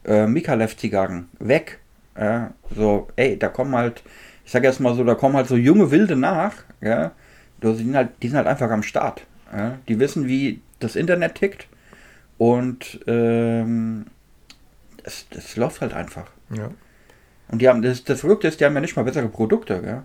[0.04, 1.80] äh, Mikalev-Zigarren weg.
[2.18, 4.02] Ja, so, ey, da kommen halt,
[4.44, 7.12] ich sag jetzt mal so, da kommen halt so junge Wilde nach, ja,
[7.62, 9.24] die sind halt, die sind halt einfach am Start.
[9.52, 11.68] Ja, die wissen, wie das Internet tickt
[12.36, 14.06] und ähm,
[15.02, 16.30] das, das läuft halt einfach.
[16.50, 16.70] Ja.
[17.50, 20.02] Und die haben, das, das Verrückte ist, die haben ja nicht mal bessere Produkte, gell?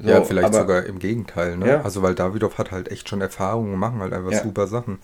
[0.00, 1.68] So, ja, vielleicht aber, sogar im Gegenteil, ne?
[1.68, 1.80] Ja.
[1.82, 4.42] Also, weil Davidoff hat halt echt schon Erfahrungen und machen halt einfach ja.
[4.42, 4.98] super Sachen.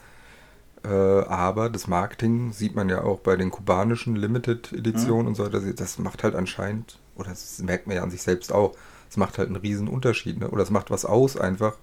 [0.85, 5.29] Äh, aber das Marketing sieht man ja auch bei den kubanischen Limited-Editionen mhm.
[5.29, 5.49] und so.
[5.49, 8.75] Das, das macht halt anscheinend, oder das merkt man ja an sich selbst auch,
[9.09, 10.41] es macht halt einen riesen Unterschied.
[10.41, 10.49] Ne?
[10.49, 11.77] Oder es macht was aus einfach.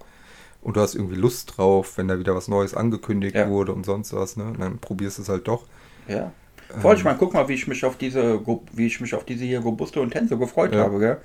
[0.60, 3.48] Und du hast irgendwie Lust drauf, wenn da wieder was Neues angekündigt ja.
[3.48, 4.36] wurde und sonst was.
[4.36, 4.44] Ne?
[4.44, 5.64] Und dann probierst du es halt doch.
[6.06, 6.32] Ja.
[6.80, 8.40] Voll, ähm, ich meine, guck mal, wie ich mich auf diese,
[8.72, 10.80] wie ich mich auf diese hier robuste und Tense gefreut ja.
[10.80, 11.18] habe, gell?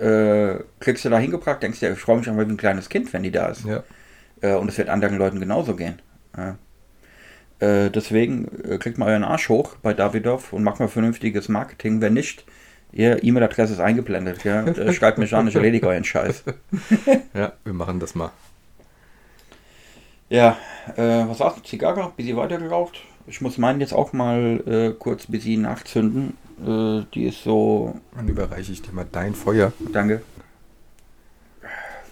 [0.00, 2.88] Äh, kriegst du da hingebracht, denkst du, ja, ich freue mich einfach wie ein kleines
[2.88, 3.64] Kind, wenn die da ist.
[3.64, 3.82] Ja.
[4.40, 6.00] Äh, und es wird anderen Leuten genauso gehen.
[6.36, 6.58] Ja.
[7.58, 12.00] Äh, deswegen äh, kriegt mal euren Arsch hoch bei Davidoff und macht mal vernünftiges Marketing.
[12.00, 12.44] Wenn nicht,
[12.92, 14.44] ihr E-Mail-Adresse ist eingeblendet.
[14.44, 14.62] Ja?
[14.66, 16.44] Äh, schreibt mich an, ich erledige euren Scheiß.
[17.34, 18.30] ja, wir machen das mal.
[20.28, 20.56] Ja,
[20.96, 21.62] äh, was sagst du?
[21.62, 22.12] Zigarre?
[22.16, 23.00] Bisschen weiter geraucht?
[23.26, 26.36] Ich muss meinen jetzt auch mal äh, kurz bis sie nachzünden.
[26.64, 28.00] Äh, die ist so.
[28.14, 29.72] Dann überreiche ich dir mal dein Feuer.
[29.92, 30.22] Danke.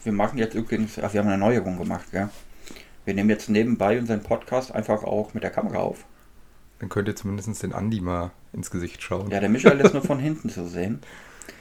[0.03, 2.29] Wir machen jetzt übrigens, ach, wir haben eine Erneuerung gemacht, gell?
[3.05, 6.05] Wir nehmen jetzt nebenbei unseren Podcast einfach auch mit der Kamera auf.
[6.79, 9.31] Dann könnt ihr zumindest den Andi mal ins Gesicht schauen.
[9.31, 11.00] Ja, der Michael ist nur von hinten zu sehen.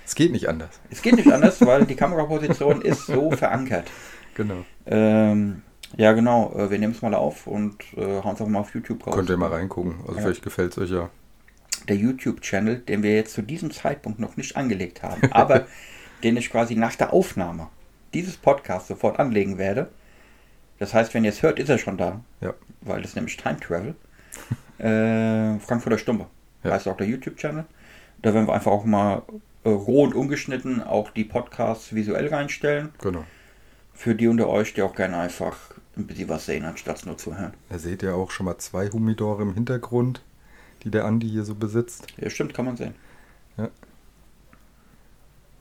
[0.05, 0.81] Es geht nicht anders.
[0.89, 3.89] Es geht nicht anders, weil die Kameraposition ist so verankert.
[4.35, 4.65] Genau.
[4.87, 5.61] Ähm,
[5.97, 6.53] ja, genau.
[6.55, 9.15] Äh, wir nehmen es mal auf und äh, hauen es auch mal auf YouTube raus.
[9.15, 9.95] Könnt ihr mal reingucken.
[10.01, 10.21] Also ja.
[10.21, 11.09] vielleicht gefällt es euch ja.
[11.87, 15.67] Der YouTube-Channel, den wir jetzt zu diesem Zeitpunkt noch nicht angelegt haben, aber
[16.23, 17.67] den ich quasi nach der Aufnahme
[18.13, 19.89] dieses Podcasts sofort anlegen werde.
[20.79, 22.21] Das heißt, wenn ihr es hört, ist er schon da.
[22.41, 22.53] Ja.
[22.81, 23.95] Weil das ist nämlich Time Travel.
[24.79, 26.27] äh, Frankfurter Stumpe.
[26.63, 26.71] Ja.
[26.71, 27.65] Heißt auch der YouTube-Channel.
[28.21, 29.23] Da werden wir einfach auch mal
[29.63, 32.89] äh, roh und ungeschnitten auch die Podcasts visuell reinstellen.
[33.01, 33.23] Genau.
[33.93, 37.37] Für die unter euch, die auch gerne einfach ein bisschen was sehen, anstatt nur zu
[37.37, 37.53] hören.
[37.69, 40.23] Da seht ihr auch schon mal zwei Humidore im Hintergrund,
[40.83, 42.07] die der Andi hier so besitzt.
[42.17, 42.95] Ja, stimmt, kann man sehen.
[43.57, 43.69] Ja.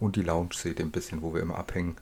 [0.00, 1.96] Und die Lounge seht ihr ein bisschen, wo wir immer abhängen.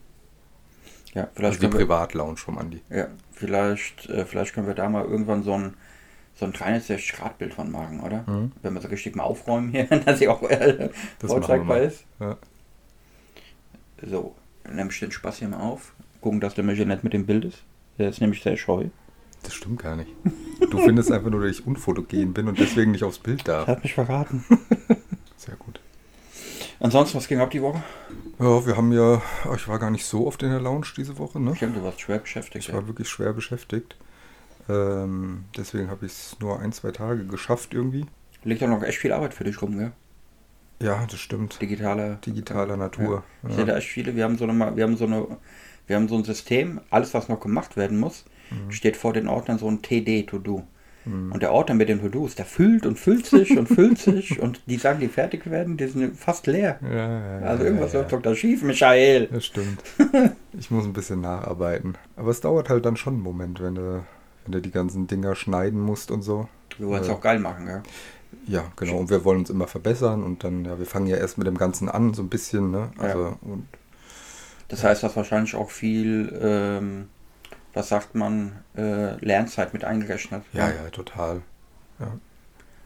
[1.14, 2.82] Ja, vielleicht also die Privatlounge vom Andi.
[2.88, 5.74] Ja, vielleicht, äh, vielleicht können wir da mal irgendwann so ein,
[6.34, 8.22] so ein kleines 60-Grad-Bild von machen, oder?
[8.28, 8.52] Mhm.
[8.62, 12.04] Wenn wir so richtig mal aufräumen hier, dass sie auch äh, vorzeigbar ist.
[12.20, 12.38] Ja.
[14.06, 15.92] So, dann nehme ich den Spaß hier mal auf.
[16.20, 17.64] Gucken, dass der Michael nicht mit dem Bild ist.
[18.00, 18.86] Der ist nämlich sehr scheu.
[19.42, 20.10] Das stimmt gar nicht.
[20.70, 23.66] Du findest einfach nur, dass ich unfotogen bin und deswegen nicht aufs Bild darf.
[23.66, 24.42] Hat mich verraten.
[25.36, 25.80] Sehr gut.
[26.78, 27.82] Ansonsten, was ging ab die Woche?
[28.38, 29.20] Ja, wir haben ja,
[29.54, 31.54] ich war gar nicht so oft in der Lounge diese Woche, ne?
[31.54, 32.64] Stimmt, du warst schwer beschäftigt.
[32.64, 32.74] Ich ja.
[32.74, 33.96] war wirklich schwer beschäftigt.
[34.66, 38.06] Ähm, deswegen habe ich es nur ein, zwei Tage geschafft irgendwie.
[38.44, 39.92] Liegt auch noch echt viel Arbeit für dich rum, gell?
[40.82, 41.60] Ja, das stimmt.
[41.60, 43.24] Digitale, Digitaler Natur.
[43.42, 43.48] Ja.
[43.48, 43.56] Ich ja.
[43.56, 44.16] sehe da echt viele.
[44.16, 45.26] Wir haben so eine, wir haben so eine,
[45.90, 48.70] wir haben so ein System, alles was noch gemacht werden muss, mhm.
[48.70, 50.62] steht vor den Ordnern so ein TD, To Do.
[51.04, 51.32] Mhm.
[51.32, 54.60] Und der Ordner mit den To-Dos, der füllt und füllt sich und füllt sich und
[54.66, 56.78] die Sagen, die fertig werden, die sind fast leer.
[56.82, 59.26] Ja, ja, also irgendwas läuft doch da schief, Michael.
[59.26, 59.82] Das stimmt.
[60.58, 61.96] ich muss ein bisschen nacharbeiten.
[62.16, 64.04] Aber es dauert halt dann schon einen Moment, wenn du,
[64.44, 66.48] wenn du die ganzen Dinger schneiden musst und so.
[66.78, 67.82] Wir wollen es äh, auch geil machen, ja.
[68.46, 68.98] Ja, genau.
[68.98, 71.58] Und wir wollen uns immer verbessern und dann, ja, wir fangen ja erst mit dem
[71.58, 72.90] Ganzen an, so ein bisschen, ne?
[72.98, 73.38] Also, ja.
[73.42, 73.66] und,
[74.70, 77.08] das heißt, dass wahrscheinlich auch viel ähm,
[77.72, 80.44] was sagt man, äh, Lernzeit mit eingerechnet.
[80.52, 81.42] Ja, ja, ja total.
[81.98, 82.18] Ja.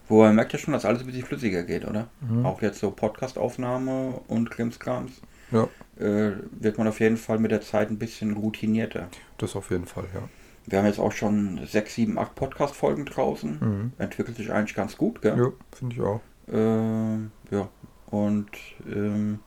[0.09, 2.09] Wo man merkt ja schon, dass alles ein bisschen flüssiger geht, oder?
[2.21, 2.45] Mhm.
[2.45, 5.23] Auch jetzt so Podcastaufnahme und Krimskrams.
[5.51, 5.69] Ja.
[5.99, 9.09] Äh, wird man auf jeden Fall mit der Zeit ein bisschen routinierter.
[9.39, 10.23] Das auf jeden Fall, ja.
[10.67, 13.59] Wir haben jetzt auch schon sechs, sieben, acht Podcast-Folgen draußen.
[13.61, 13.93] Mhm.
[13.99, 15.39] Entwickelt sich eigentlich ganz gut, gell?
[15.39, 16.21] Ja, finde ich auch.
[16.49, 17.69] Äh, ja,
[18.07, 18.51] und
[18.87, 19.41] ähm,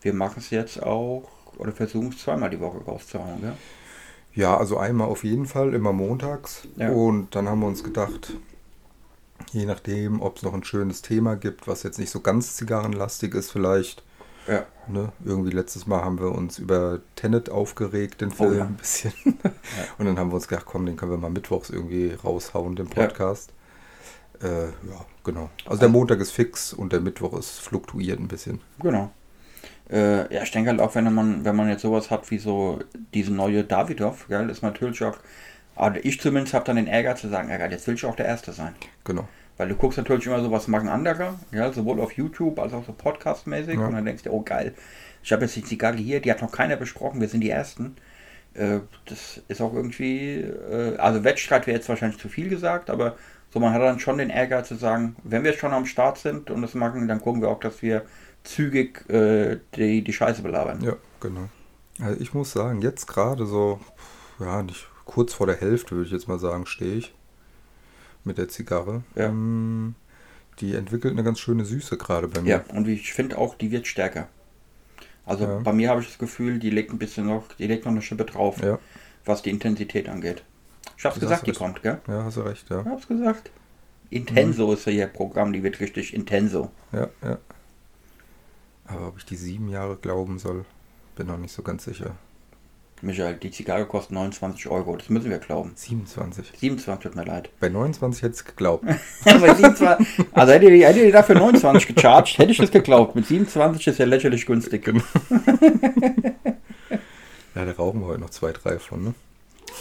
[0.00, 1.28] wir machen es jetzt auch
[1.62, 3.54] oder versuchen es zweimal die Woche rauszuhauen, gell?
[4.34, 6.66] Ja, also einmal auf jeden Fall, immer montags.
[6.76, 6.90] Ja.
[6.90, 8.32] Und dann haben wir uns gedacht,
[9.52, 13.34] je nachdem, ob es noch ein schönes Thema gibt, was jetzt nicht so ganz zigarrenlastig
[13.34, 14.02] ist vielleicht.
[14.48, 14.64] Ja.
[14.88, 15.12] Ne?
[15.24, 18.64] Irgendwie letztes Mal haben wir uns über Tenet aufgeregt, den Film Oh ja.
[18.64, 19.12] ein bisschen.
[19.98, 22.86] Und dann haben wir uns gedacht, komm, den können wir mal mittwochs irgendwie raushauen, den
[22.88, 22.94] Ja.
[22.94, 23.52] Podcast.
[24.42, 25.50] Äh, ja, genau.
[25.66, 28.60] Also der Montag ist fix und der Mittwoch ist fluktuiert ein bisschen.
[28.80, 29.12] Genau.
[29.92, 32.80] Äh, ja, ich denke halt auch, wenn man, wenn man jetzt sowas hat wie so
[33.12, 35.18] diese neue Davidoff, gell, ist natürlich auch,
[35.76, 38.26] also ich zumindest habe dann den Ärger zu sagen, ja, jetzt will ich auch der
[38.26, 38.74] Erste sein.
[39.04, 39.28] Genau.
[39.58, 42.86] Weil du guckst natürlich immer so, was machen andere, ja, sowohl auf YouTube als auch
[42.86, 43.86] so podcastmäßig Ja.
[43.86, 44.72] und dann denkst du, oh geil,
[45.22, 47.96] ich habe jetzt die Zigarre hier, die hat noch keiner besprochen, wir sind die Ersten.
[48.54, 53.16] Äh, das ist auch irgendwie, äh, also Wettstreit wäre jetzt wahrscheinlich zu viel gesagt, aber
[53.50, 56.50] so man hat dann schon den Ärger zu sagen, wenn wir schon am Start sind
[56.50, 58.02] und das machen, dann gucken wir auch, dass wir
[58.44, 60.82] zügig äh, die, die Scheiße belabern.
[60.82, 61.48] Ja, genau.
[62.00, 63.80] Also ich muss sagen, jetzt gerade so,
[64.40, 67.14] ja, nicht kurz vor der Hälfte, würde ich jetzt mal sagen, stehe ich
[68.24, 69.02] mit der Zigarre.
[69.14, 69.26] Ja.
[69.26, 69.94] Ähm,
[70.60, 72.48] die entwickelt eine ganz schöne Süße gerade bei mir.
[72.50, 74.28] Ja, und ich finde auch, die wird stärker.
[75.24, 75.58] Also Ja.
[75.58, 78.02] bei mir habe ich das Gefühl, die legt ein bisschen noch, die legt noch eine
[78.02, 78.78] Schippe drauf, Ja,
[79.24, 80.42] was die Intensität angeht.
[80.98, 82.00] Ich hab's Das gesagt, die du- kommt, gell?
[82.08, 82.80] ja, hast du recht, ja.
[82.80, 83.50] Ich hab's gesagt.
[84.10, 84.72] Intenso Mhm.
[84.74, 86.70] ist ja ihr Programm, die wird richtig intenso.
[86.92, 87.38] Ja, ja.
[88.86, 90.64] Aber ob ich die sieben Jahre glauben soll,
[91.16, 92.16] bin noch nicht so ganz sicher.
[93.00, 95.72] Michael, die Zigarre kostet 29 Euro, das müssen wir glauben.
[95.74, 96.52] 27.
[96.56, 97.50] 27 tut mir leid.
[97.58, 98.84] Bei 29 hätte ich geglaubt.
[99.24, 103.16] Bei 27, also hätte ihr, hättet ihr dafür 29 gecharged, hätte ich das geglaubt.
[103.16, 104.92] Mit 27 ist ja lächerlich günstig.
[107.54, 109.14] Ja, da rauchen wir heute noch zwei, drei von, ne?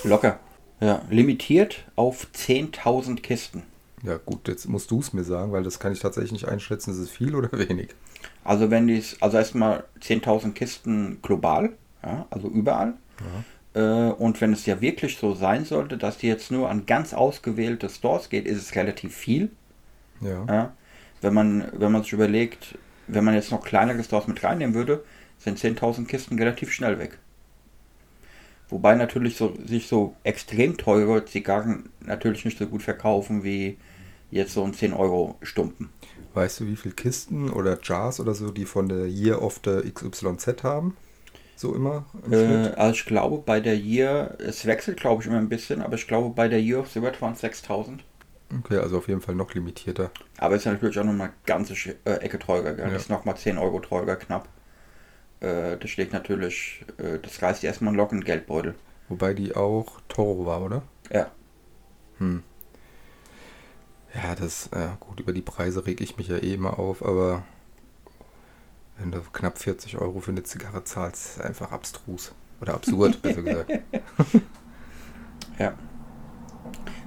[0.04, 0.40] Locker.
[0.82, 3.64] Ja, limitiert auf 10.000 Kisten.
[4.04, 6.92] Ja, gut, jetzt musst du es mir sagen, weil das kann ich tatsächlich nicht einschätzen,
[6.92, 7.90] ist es viel oder wenig?
[8.44, 11.74] Also wenn dies, also erstmal 10.000 Kisten global,
[12.04, 12.94] ja, also überall.
[13.74, 17.14] Äh, und wenn es ja wirklich so sein sollte, dass die jetzt nur an ganz
[17.14, 19.52] ausgewählte Stores geht, ist es relativ viel.
[20.22, 20.46] Ja.
[20.48, 20.74] Ja.
[21.22, 22.78] Wenn man, wenn man sich überlegt,
[23.08, 25.04] wenn man jetzt noch kleinere Stores mit reinnehmen würde,
[25.38, 27.18] sind 10.000 Kisten relativ schnell weg.
[28.70, 33.78] Wobei natürlich so, sich so extrem teure Zigarren natürlich nicht so gut verkaufen wie
[34.32, 35.90] jetzt so ein 10 Euro Stumpen.
[36.34, 39.82] Weißt du, wie viele Kisten oder Jars oder so, die von der Year of the
[39.92, 40.96] XYZ haben?
[41.56, 45.38] So immer im Äh, also ich glaube bei der Year, es wechselt glaube ich immer
[45.38, 48.04] ein bisschen, aber ich glaube bei der Year of the Red waren es 6000.
[48.60, 50.12] Okay, also auf jeden Fall noch limitierter.
[50.38, 51.74] Aber ist natürlich auch nochmal ganze
[52.06, 52.88] äh, Ecke teurer, gell?
[52.88, 52.94] Ja.
[52.94, 54.50] Das ist nochmal 10 Euro teurer knapp.
[55.40, 58.76] Äh, das steht natürlich, äh, das reißt erstmal einen lockeren Geldbeutel.
[59.08, 60.84] Wobei die auch Toro war, oder?
[61.12, 61.32] Ja.
[62.18, 62.44] Hm.
[64.14, 67.44] Ja, das, ja gut, über die Preise reg ich mich ja eh immer auf, aber
[68.98, 72.34] wenn du knapp 40 Euro für eine Zigarre zahlst, ist einfach abstrus.
[72.60, 73.72] Oder absurd, besser gesagt.
[75.60, 75.74] Ja.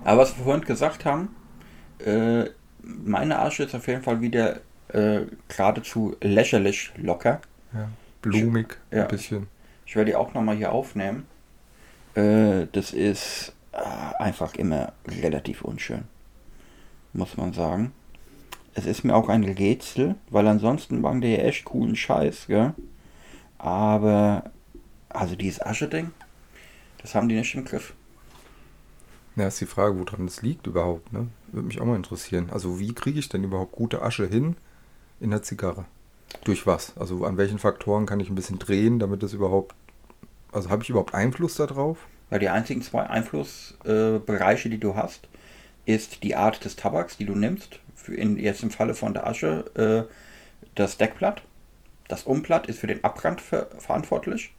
[0.05, 1.35] Aber was wir vorhin gesagt haben,
[1.99, 2.45] äh,
[2.83, 7.41] meine Asche ist auf jeden Fall wieder äh, geradezu lächerlich locker.
[7.73, 7.89] Ja.
[8.23, 9.03] Blumig, Ja.
[9.03, 9.49] ein bisschen.
[9.87, 11.27] Ich werde die auch nochmal hier aufnehmen.
[12.15, 13.79] Äh, das ist äh,
[14.23, 16.05] einfach immer relativ unschön.
[17.15, 17.93] Muss man sagen.
[18.75, 22.75] Es ist mir auch ein Rätsel, weil ansonsten machen die ja echt coolen Scheiß, gell?
[23.57, 24.51] Aber,
[25.09, 26.11] also dieses Asche-Ding,
[26.99, 27.95] das haben die nicht im Griff.
[29.37, 31.29] Ja, ist die Frage, woran das liegt überhaupt, ne?
[31.53, 32.51] Würde mich auch mal interessieren.
[32.51, 34.57] Also, wie kriege ich denn überhaupt gute Asche hin
[35.21, 35.85] in der Zigarre?
[36.43, 36.97] Durch was?
[36.97, 39.77] Also, an welchen Faktoren kann ich ein bisschen drehen, damit das überhaupt.
[40.51, 41.99] Also, habe ich überhaupt Einfluss darauf?
[42.31, 45.29] Weil die einzigen zwei Einflussbereiche, äh, die du hast,
[45.87, 47.81] ist die Art des Tabaks, die du nimmst.
[47.95, 50.13] Für in, jetzt im Falle von der Asche äh,
[50.75, 51.43] das Deckblatt.
[52.09, 54.53] Das Umblatt ist für den Abbrand ver verantwortlich.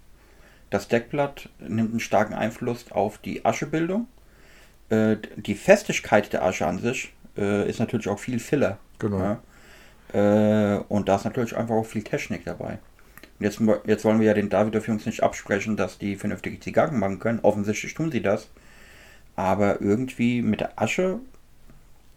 [0.70, 4.08] Das Deckblatt nimmt einen starken Einfluss auf die Aschebildung.
[4.90, 8.80] Äh, die Festigkeit der Asche an sich äh, ist natürlich auch viel Filler.
[9.00, 9.20] Genau.
[9.20, 9.40] Ja?
[10.14, 12.80] Äh, und da ist natürlich einfach auch viel Technik dabei.
[13.40, 17.00] Und Jetzt, jetzt wollen wir ja den Davidoff Jungs nicht absprechen, dass die vernünftige Zigarren
[17.00, 17.40] machen können.
[17.42, 18.50] Offensichtlich tun sie das.
[19.36, 21.20] Aber irgendwie mit der Asche.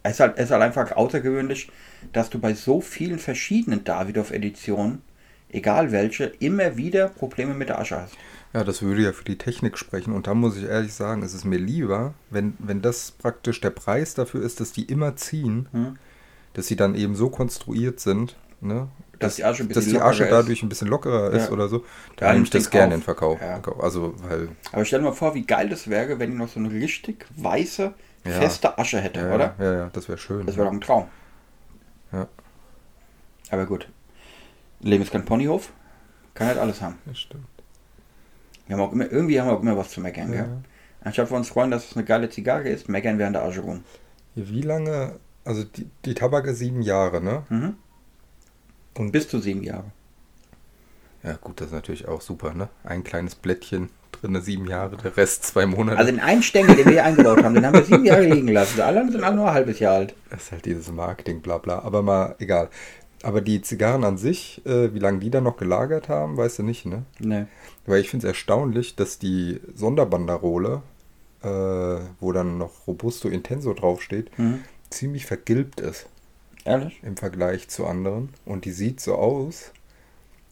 [0.03, 1.71] Es ist halt, es ist halt einfach außergewöhnlich,
[2.13, 5.03] dass du bei so vielen verschiedenen Davidoff-Editionen,
[5.51, 8.17] egal welche, immer wieder Probleme mit der Asche hast.
[8.55, 10.15] Ja, das würde ja für die Technik sprechen.
[10.15, 13.71] Und da muss ich ehrlich sagen, es ist mir lieber, wenn, wenn das praktisch der
[13.71, 15.97] Preis dafür ist, dass die immer ziehen, Hm?
[16.55, 18.89] dass sie dann eben so konstruiert sind, ne?
[19.19, 21.51] Dass die Asche ein dass die Asche dadurch ein bisschen lockerer ist Ja.
[21.53, 21.85] oder so, Ja,
[22.19, 23.41] dann nehme ich das gerne in Verkauf.
[23.41, 23.61] Ja.
[23.81, 26.61] Also, weil, Aber stell dir mal vor, wie geil das wäre, wenn die noch so
[26.61, 27.93] eine richtig weiße,
[28.25, 28.31] Ja.
[28.33, 29.55] feste Asche hätte, ja, oder?
[29.59, 30.47] ja, ja, das wäre schön.
[30.47, 31.07] Das wäre doch ein Traum.
[32.13, 32.27] Ja.
[33.51, 33.89] Aber gut.
[34.81, 35.73] Leben ist kein Ponyhof.
[36.35, 36.99] Kann halt alles haben.
[37.07, 37.45] Das stimmt.
[38.67, 40.43] Wir haben auch immer, irgendwie haben wir auch immer was zu meckern, Ja.
[40.43, 40.49] gell?
[41.03, 43.61] Anstatt wir uns freuen, dass es eine geile Zigarre ist, meckern wir an der Asche
[43.61, 43.83] rum.
[44.35, 47.43] Wie lange, also die, die Tabak ist sieben Jahre, ne?
[47.49, 47.77] Mhm.
[48.99, 49.85] Und Bis zu sieben Jahre.
[51.23, 52.69] Ja, gut, das ist natürlich auch super, ne?
[52.85, 55.99] Ein kleines Blättchen drin, sieben Jahre, der Rest zwei Monate.
[55.99, 58.49] Also den einen Stängel, den wir hier eingebaut haben, den haben wir sieben Jahre liegen
[58.49, 58.77] lassen.
[58.77, 60.15] Die anderen sind alle nur ein halbes Jahr alt.
[60.31, 61.81] das ist halt dieses Marketing, bla bla.
[61.81, 62.69] Aber mal egal.
[63.23, 66.63] Aber die Zigarren an sich, äh, wie lange die da noch gelagert haben, weißt du
[66.63, 67.05] nicht, ne?
[67.19, 67.47] Nee.
[67.87, 70.83] Weil ich finde es erstaunlich, dass die Sonderbanderole,
[71.43, 71.49] äh,
[72.21, 74.61] wo dann noch Robusto Intenso draufsteht, Mhm.
[74.91, 76.07] ziemlich vergilbt ist
[76.69, 77.01] Ehrlich?
[77.03, 78.31] im Vergleich zu anderen.
[78.45, 79.73] Und die sieht so aus,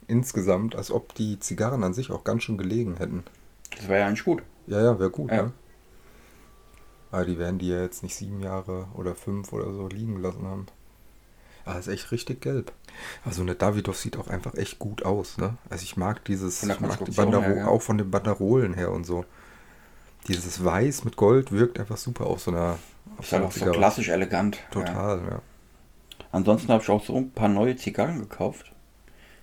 [0.08, 3.24] insgesamt, als ob die Zigarren an sich auch ganz schön gelegen hätten.
[3.76, 4.42] Das war ja eigentlich gut.
[4.66, 5.44] Ja, ja, wäre gut, Ja.
[5.44, 5.52] ne?
[7.12, 10.44] Aber die werden die ja jetzt nicht sieben Jahre oder fünf oder so liegen lassen
[10.44, 10.66] haben.
[11.64, 12.72] Ah, ist echt richtig gelb.
[13.24, 15.56] Also eine Davidoff sieht auch einfach echt gut aus, ne?
[15.68, 17.66] Also ich mag dieses, ich mag die Bandero her, ja.
[17.66, 19.24] auch von den Banderolen her und so.
[20.28, 22.78] Dieses Weiß mit Gold wirkt einfach super auf so einer,
[23.18, 24.56] auf Ist halt auch so klassisch elegant.
[24.56, 24.62] Ja.
[24.70, 25.42] Total, ja.
[26.36, 28.70] Ansonsten habe ich auch so ein paar neue Zigarren gekauft.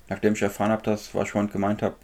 [0.09, 1.95] Nachdem ich erfahren habe, dass, was ich vorhin gemeint habe,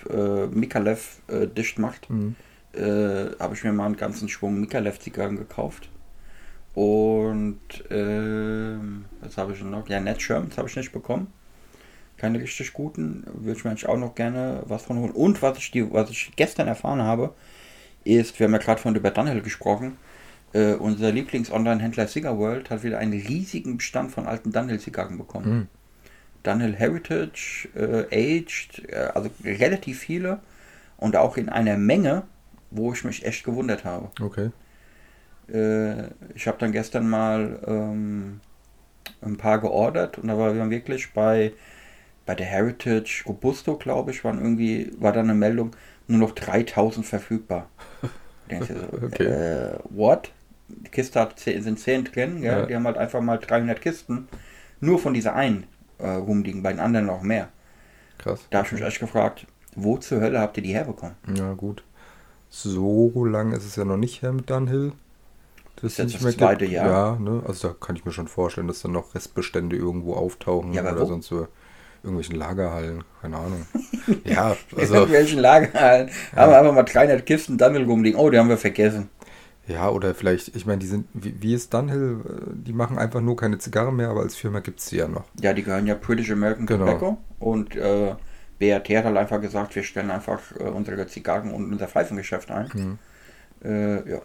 [0.51, 2.35] äh, Mikalev äh, dicht macht, Mhm.
[2.73, 5.89] äh, habe ich mir mal einen ganzen Schwung Mikalev-Zigarren gekauft.
[6.73, 7.59] Und
[7.91, 9.87] ähm, was habe ich noch?
[9.89, 11.27] Ja, Netschirms habe ich nicht bekommen.
[12.17, 13.25] Keine richtig guten.
[13.31, 15.11] Würde ich mir eigentlich auch noch gerne was von holen.
[15.11, 17.35] Und was ich, die, was ich gestern erfahren habe,
[18.05, 19.97] ist, wir haben ja gerade von über Dunhill gesprochen,
[20.53, 25.49] äh, unser Lieblings-Online-Händler Cigar World hat wieder einen riesigen Bestand von alten Dunhill-Zigarren bekommen.
[25.49, 25.67] Mhm.
[26.43, 28.05] Dunhill Heritage, äh,
[28.39, 30.39] Aged, äh, also relativ viele
[30.97, 32.23] und auch in einer Menge,
[32.71, 34.09] wo ich mich echt gewundert habe.
[34.21, 34.51] Okay.
[35.51, 38.39] Äh, ich habe dann gestern mal ähm,
[39.21, 41.53] ein paar geordert und da war wir wirklich bei,
[42.25, 45.71] bei der Heritage Robusto, glaube ich, waren irgendwie, war dann eine Meldung,
[46.07, 47.69] nur noch 3000 verfügbar.
[48.49, 49.25] Denkst du so, Okay.
[49.25, 50.31] äh, what?
[50.69, 52.41] Die Kiste hat, zehn- sind 10 drin?
[52.43, 52.65] Ja.
[52.65, 54.27] die haben halt einfach mal 300 Kisten
[54.79, 55.65] nur von dieser einen
[55.97, 57.49] äh, rumliegen, bei den anderen noch mehr.
[58.17, 58.47] Krass.
[58.49, 61.15] Da habe ich mich echt gefragt, wo zur Hölle habt ihr die herbekommen?
[61.35, 61.83] Ja, gut.
[62.49, 64.93] So lange ist es ja noch nicht her mit Dunhill.
[65.75, 66.87] Das Ist jetzt das zweite Jahr.
[66.89, 67.41] Ja, ne?
[67.47, 70.99] Also da kann ich mir schon vorstellen, dass dann noch Restbestände irgendwo auftauchen Ja, oder
[70.99, 71.05] wo?
[71.05, 71.47] sonst so
[72.03, 73.65] irgendwelchen Lagerhallen, keine Ahnung.
[74.25, 78.19] ja, In also irgendwelchen Lagerhallen haben wir einfach mal 300 Kisten Dunhill rumliegen.
[78.19, 79.09] Oh, die haben wir vergessen.
[79.69, 82.17] Ja, oder vielleicht, ich meine, die sind, wie, wie ist Dunhill?
[82.53, 85.25] Die machen einfach nur keine Zigarren mehr, aber als Firma gibt es die ja noch.
[85.39, 86.85] Ja, die gehören ja British American Genau.
[86.85, 87.17] Tobacco.
[87.39, 88.15] Und äh,
[88.57, 92.69] BRT hat halt einfach gesagt, wir stellen einfach äh, unsere Zigarren und unser Pfeifengeschäft ein.
[92.73, 92.97] Mhm.
[93.63, 94.21] Äh, ja.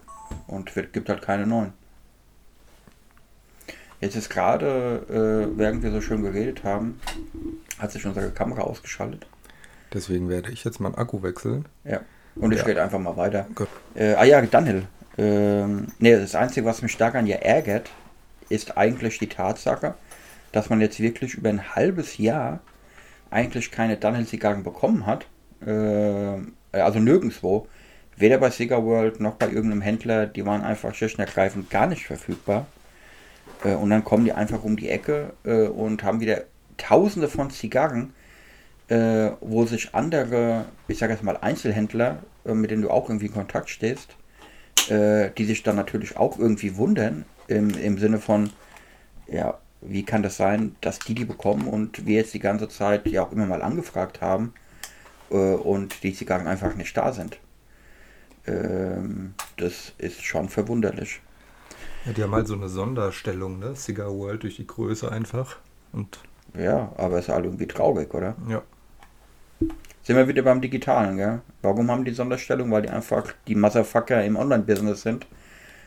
[0.46, 1.72] Und wird, gibt halt keine neuen.
[4.00, 5.02] Jetzt ist gerade,
[5.54, 7.00] äh, während wir so schön geredet haben,
[7.78, 9.26] hat sich unsere Kamera ausgeschaltet.
[9.92, 11.66] Deswegen werde ich jetzt mal einen Akku wechseln.
[11.84, 12.00] Ja.
[12.36, 12.64] Und ich Ja.
[12.64, 13.46] rede einfach mal weiter.
[13.94, 14.86] Äh, ah ja, Dunhill.
[15.16, 17.90] Ähm, nee, das Einzige, was mich daran ja ärgert,
[18.48, 19.94] ist eigentlich die Tatsache,
[20.52, 22.60] dass man jetzt wirklich über ein halbes Jahr
[23.30, 25.26] eigentlich keine Dunhill-Zigarren bekommen hat.
[25.66, 27.66] Ähm, also nirgendwo.
[28.16, 30.26] Weder bei Cigar World noch bei irgendeinem Händler.
[30.26, 32.66] Die waren einfach schlicht und ergreifend gar nicht verfügbar.
[33.64, 36.42] Äh, und dann kommen die einfach um die Ecke äh, und haben wieder
[36.76, 38.12] tausende von Zigarren,
[38.88, 43.26] äh, wo sich andere, ich sage jetzt mal Einzelhändler, äh, mit denen du auch irgendwie
[43.26, 44.16] in Kontakt stehst,
[44.88, 48.50] äh, die sich dann natürlich auch irgendwie wundern, im, im Sinne von,
[49.26, 53.06] ja, wie kann das sein, dass die die bekommen und wir jetzt die ganze Zeit
[53.08, 54.54] ja auch immer mal angefragt haben
[55.30, 57.38] äh, und die Zigarren einfach nicht da sind.
[58.46, 61.20] Ähm, das ist schon verwunderlich.
[62.04, 63.74] Ja, die haben halt so eine Sonderstellung, ne?
[63.74, 65.56] Cigar World durch die Größe einfach.
[65.92, 66.18] Und
[66.54, 68.36] Ja, aber ist halt irgendwie traurig, oder?
[68.48, 68.62] ja,
[70.04, 71.40] Sind wir wieder beim Digitalen, gell?
[71.62, 72.70] Warum haben die Sonderstellung?
[72.70, 75.26] Weil die einfach die Motherfucker im Online-Business sind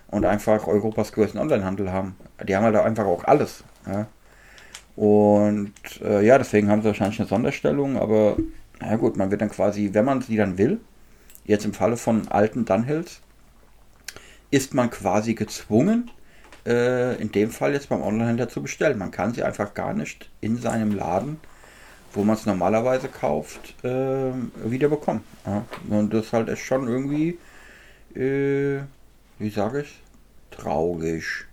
[0.08, 2.16] und einfach Europas größten Onlinehandel haben.
[2.48, 3.64] Die haben halt einfach auch alles.
[3.86, 4.08] Ja?
[4.96, 8.38] Und äh, ja, deswegen haben sie wahrscheinlich eine Sonderstellung, aber
[8.80, 10.80] na gut, man wird dann quasi, wenn man sie dann will,
[11.46, 13.22] jetzt im Falle von alten Dunhills,
[14.50, 16.10] ist man quasi gezwungen,
[16.66, 18.98] äh, in dem Fall jetzt beim Onlinehändler zu bestellen.
[18.98, 21.40] Man kann sie einfach gar nicht in seinem Laden
[22.18, 24.32] wo man es normalerweise kauft, äh,
[24.66, 25.24] wieder bekommen.
[25.46, 25.64] Ja.
[25.88, 27.38] Und das ist halt echt schon irgendwie,
[28.16, 28.82] äh,
[29.38, 30.02] wie sage ich,
[30.50, 31.46] traurig.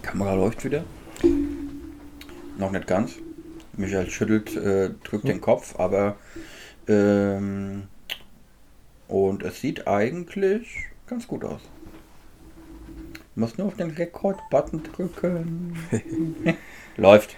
[0.00, 0.82] Kamera läuft wieder.
[2.56, 3.16] Noch nicht ganz.
[3.74, 6.16] Michael schüttelt, äh, drückt den Kopf, aber
[6.88, 7.82] ähm,
[9.08, 11.60] und es sieht eigentlich ganz gut aus.
[13.34, 15.76] Du musst nur auf den Rekord-Button drücken.
[16.96, 17.36] Läuft.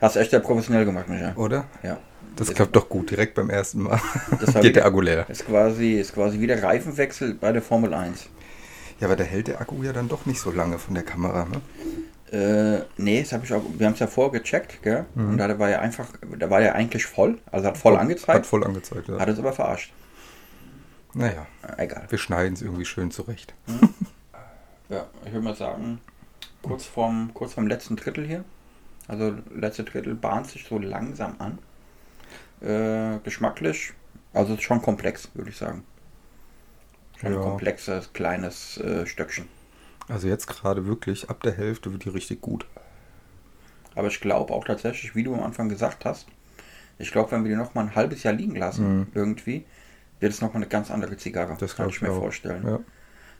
[0.00, 1.34] Hast du echt sehr professionell gemacht, Michael.
[1.36, 1.66] Oder?
[1.82, 1.98] Ja.
[2.36, 4.00] Das klappt doch gut, direkt beim ersten Mal.
[4.40, 5.26] Das Geht wieder- der Akku leer.
[5.28, 8.28] Ist quasi, ist quasi wieder Reifenwechsel bei der Formel 1.
[9.00, 11.46] Ja, aber da hält der Akku ja dann doch nicht so lange von der Kamera,
[11.46, 11.60] ne?
[12.32, 15.04] Äh, nee, das habe ich auch, wir haben es ja vorgecheckt, gell?
[15.14, 15.30] Mhm.
[15.30, 16.06] Und da war er einfach,
[16.38, 19.18] da war er eigentlich voll, also hat voll angezeigt, Hat voll angezeigt, ja.
[19.18, 19.92] hat es aber verarscht.
[21.12, 22.06] Naja, egal.
[22.08, 23.54] wir schneiden es irgendwie schön zurecht.
[24.90, 26.00] Ja, ich würde mal sagen,
[26.62, 28.44] kurz vorm, kurz vorm letzten Drittel hier.
[29.08, 31.58] Also letzte Drittel bahnt sich so langsam an.
[32.60, 33.92] Äh, geschmacklich,
[34.34, 35.84] also ist schon komplex, würde ich sagen.
[37.18, 37.38] Schon Ja.
[37.38, 39.48] ein komplexes, kleines äh, Stöckchen.
[40.08, 42.66] Also jetzt gerade wirklich, ab der Hälfte wird die richtig gut.
[43.94, 46.26] Aber ich glaube auch tatsächlich, wie du am Anfang gesagt hast,
[46.98, 49.06] ich glaube, wenn wir die noch mal ein halbes Jahr liegen lassen, Mhm.
[49.14, 49.64] irgendwie,
[50.20, 51.58] wird es noch mal eine ganz andere Zigarre.
[51.58, 52.20] Das kann glaub ich ich mir auch.
[52.20, 52.66] vorstellen.
[52.66, 52.80] Ja.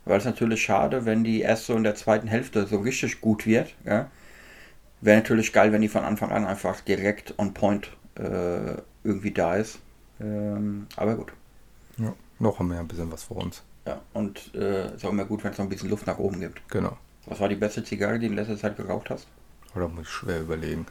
[0.04, 3.46] Weil es natürlich schade, wenn die erst so in der zweiten Hälfte so richtig gut
[3.46, 3.74] wird.
[3.84, 4.10] Ja?
[5.00, 9.56] Wäre natürlich geil, wenn die von Anfang an einfach direkt on point äh, irgendwie da
[9.56, 9.78] ist.
[10.20, 11.32] Ähm, aber gut.
[11.98, 12.14] ja.
[12.38, 13.62] Noch haben wir ein bisschen was vor uns.
[13.86, 16.40] Ja, und äh, ist auch immer gut, wenn es noch ein bisschen Luft nach oben
[16.40, 16.66] gibt.
[16.70, 16.96] Genau.
[17.26, 19.26] Was war die beste Zigarre, die du in letzter Zeit geraucht hast?
[19.74, 20.86] Oder muss ich schwer überlegen.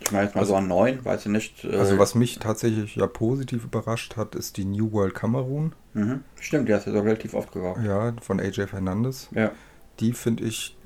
[0.00, 1.64] Ich meine jetzt mal so an neun, weißt du nicht.
[1.64, 5.74] Äh, Also was mich tatsächlich ja positiv überrascht hat, ist die New World Cameroon.
[5.94, 6.22] Mhm.
[6.40, 7.82] Stimmt, die hast du so relativ oft geraucht.
[7.82, 9.28] Ja, von AJ Fernandes.
[9.32, 9.52] Ja.
[10.00, 10.76] Die finde ich,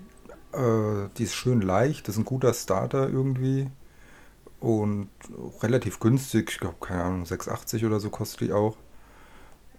[0.52, 3.70] äh, die ist schön leicht, das ist ein guter Starter irgendwie.
[4.60, 5.08] Und
[5.62, 8.76] relativ günstig, ich glaube, keine Ahnung, 6,80 oder so kostet die auch.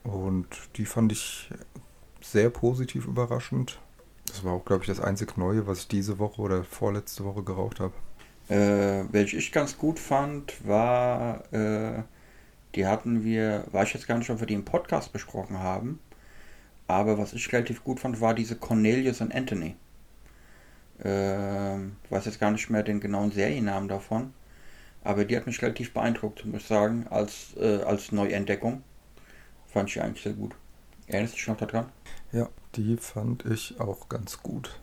[0.04, 1.50] Und die fand ich
[2.22, 3.80] sehr positiv überraschend.
[4.28, 7.44] Das war auch, glaube ich, das einzig Neue, was ich diese Woche oder vorletzte Woche
[7.44, 7.94] geraucht habe.
[8.50, 12.04] Äh, welche ich ganz gut fand, war, äh,
[12.76, 16.00] die hatten wir, weiß ich jetzt gar nicht, ob wir die im Podcast besprochen haben,
[16.88, 19.76] aber was ich relativ gut fand, war diese Cornelius und Anthony.
[21.04, 24.34] Ähm, ich weiß jetzt gar nicht mehr den genauen Seriennamen davon,
[25.04, 28.84] aber die hat mich relativ beeindruckt, muss ich sagen, als, äh, als Neuentdeckung.
[29.68, 30.56] Fand ich eigentlich sehr gut.
[31.06, 31.92] Erinnerst du dich noch daran?
[32.32, 34.80] Ja, die fand ich auch ganz gut.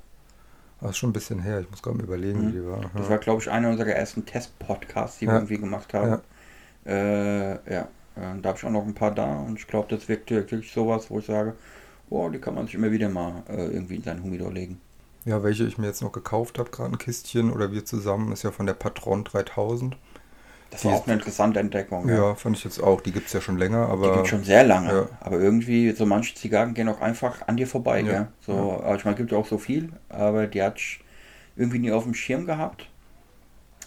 [0.81, 2.47] Das ist schon ein bisschen her, ich muss gerade mal überlegen, Mhm.
[2.47, 2.91] wie die war.
[2.95, 3.11] Das Ja.
[3.11, 6.11] war, glaube ich, einer unserer ersten Test-Podcasts, die wir irgendwie gemacht haben.
[6.11, 6.23] Ja.
[6.87, 7.83] Äh, ja,
[8.17, 10.73] äh, da habe ich auch noch ein paar da und ich glaube, das wirkt wirklich
[10.73, 11.55] sowas, wo ich sage,
[12.11, 14.81] oh, die kann man sich immer wieder mal äh, irgendwie in seinen Humidor legen.
[15.27, 18.45] Ja, welche ich mir jetzt noch gekauft habe, gerade ein Kistchen oder wir zusammen, ist
[18.45, 19.99] ja von der Patron 3000.
[20.71, 22.09] Das Die war ist- auch eine interessante Entdeckung.
[22.09, 23.01] Ja, fand ich jetzt auch.
[23.01, 25.09] Die gibt es ja schon länger, Die aber gibt schon sehr lange, Ja.
[25.21, 28.07] aber irgendwie, so manche Zigarren gehen auch einfach an dir vorbei, Ja.
[28.13, 28.29] gell?
[28.41, 31.01] So, aber ich meine, gibt ja auch so viel, aber die hat ich
[31.57, 32.89] irgendwie nie auf dem Schirm gehabt.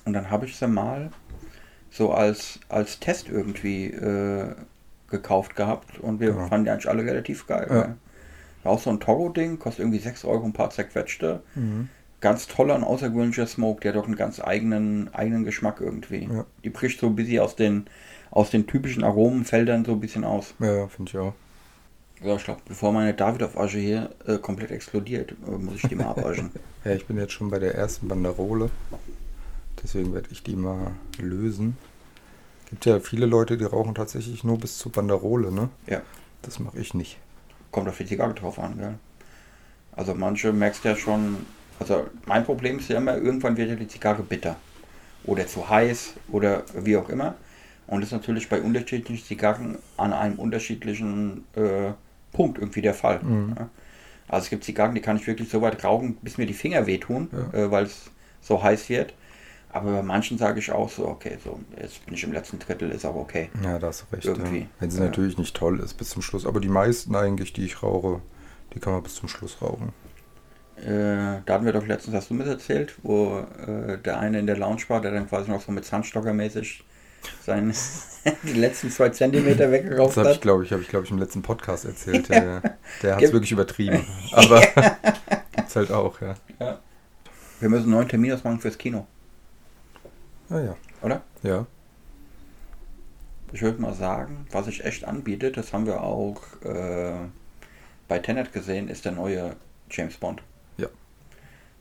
[0.06, 1.12] Und dann habe ich sie mal
[1.92, 4.56] so als, als Test irgendwie äh,
[5.10, 6.48] gekauft gehabt und wir Ja.
[6.48, 7.68] fanden die eigentlich alle relativ geil.
[7.70, 7.96] Ja.
[8.70, 11.42] auch so ein Toro-Ding, kostet irgendwie 6 Euro ein paar zerquetschte.
[11.56, 11.90] Mhm.
[12.22, 16.28] Ganz toller und außergewöhnlicher Smoke, der hat doch einen ganz eigenen, eigenen Geschmack irgendwie.
[16.32, 16.46] Ja.
[16.64, 17.88] Die bricht so ein bisschen aus den,
[18.32, 20.54] aus den typischen Aromenfeldern so ein bisschen aus.
[20.60, 21.34] ja, finde ich auch.
[22.22, 26.08] Ja, ich glaube, bevor meine Davidoff-Asche hier äh, komplett explodiert, äh, muss ich die mal
[26.08, 26.52] abwaschen.
[26.86, 28.70] Ja, ich bin jetzt schon bei der ersten Banderole.
[29.84, 31.76] Deswegen werde ich die mal lösen.
[32.70, 35.68] Gibt ja viele Leute, die rauchen tatsächlich nur bis zur Banderole, ne?
[35.88, 36.02] Ja.
[36.42, 37.18] Das mache ich nicht.
[37.72, 38.94] Kommt auf die Zigarre drauf an, gell?
[39.92, 41.46] Also manche merkst ja schon,
[41.80, 44.56] also mein Problem ist ja immer, irgendwann wird ja die Zigarre bitter.
[45.26, 47.36] Oder zu heiß oder wie auch immer.
[47.88, 51.92] Und das ist natürlich bei unterschiedlichen Zigarren an einem unterschiedlichen äh,
[52.32, 53.20] Punkt irgendwie der Fall.
[53.24, 53.56] Mhm.
[53.58, 53.70] Ja.
[54.28, 56.86] Also es gibt Zigarren, die kann ich wirklich so weit rauchen, bis mir die Finger
[56.86, 57.60] wehtun, Ja.
[57.60, 58.12] äh, weil es
[58.42, 59.14] so heiß wird.
[59.72, 62.90] Aber bei manchen sage ich auch so, okay, so jetzt bin ich im letzten Drittel,
[62.92, 63.50] ist auch okay.
[63.64, 64.26] Ja, da hast du recht.
[64.26, 64.60] Irgendwie.
[64.62, 64.66] Ja.
[64.80, 66.46] Wenn sie natürlich nicht toll ist bis zum Schluss.
[66.46, 68.22] Aber die meisten eigentlich, die ich rauche,
[68.74, 69.92] die kann man bis zum Schluss rauchen.
[70.86, 74.40] Äh, da hatten wir doch letztens, hast du mir das erzählt, wo äh, der eine
[74.40, 76.84] in der Lounge war, der dann quasi noch so mit Zahnstocker mäßig
[77.46, 77.74] seine
[78.44, 80.42] die letzten zwei Zentimeter Das weggerauft habe ich, hat.
[80.42, 82.30] glaube ich, habe ich, glaube ich, im letzten Podcast erzählt.
[82.30, 82.44] Ja.
[82.44, 82.62] ja.
[83.02, 84.06] Der hat es wirklich übertrieben.
[84.32, 84.62] Aber
[85.56, 86.36] gibt's halt auch, ja.
[87.60, 89.06] Wir müssen einen neuen Termin ausmachen fürs Kino,
[90.50, 90.76] Ja, ja.
[91.02, 91.22] oder?
[91.44, 91.66] Ja.
[93.52, 97.16] Ich würde mal sagen, was sich echt anbietet, das haben wir auch äh,
[98.08, 99.56] bei Tenet gesehen, ist der neue
[99.90, 100.42] James Bond.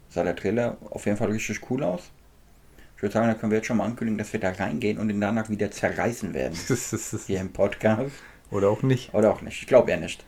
[0.08, 2.10] Sah der Trailer auf jeden Fall richtig cool aus.
[2.96, 5.08] Ich würde sagen, da können wir jetzt schon mal ankündigen, dass wir da reingehen und
[5.10, 6.58] ihn danach wieder zerreißen werden.
[7.26, 8.12] Hier im Podcast.
[8.50, 9.14] Oder auch nicht.
[9.14, 9.60] Oder auch nicht.
[9.60, 10.24] Ich glaube eher nicht.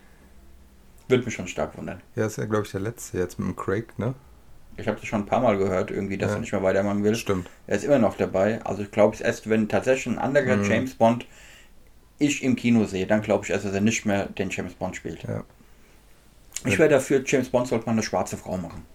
[1.09, 2.01] Würde mich schon stark wundern.
[2.15, 4.13] Ja, ist ja, glaube ich, der letzte jetzt mit dem Craig, ne?
[4.77, 6.37] Ich habe das schon ein paar Mal gehört, irgendwie, dass Ja.
[6.37, 7.15] er nicht mehr weitermachen will.
[7.15, 7.49] Stimmt.
[7.67, 8.63] Er ist immer noch dabei.
[8.63, 10.63] Also ich glaube es erst, wenn tatsächlich ein anderer Mhm.
[10.63, 11.25] James Bond
[12.19, 14.95] ich im Kino sehe, dann glaube ich erst, dass er nicht mehr den James Bond
[14.95, 15.23] spielt.
[15.23, 15.43] Ja.
[16.65, 18.85] Ich wäre dafür, James Bond sollte man eine schwarze Frau machen.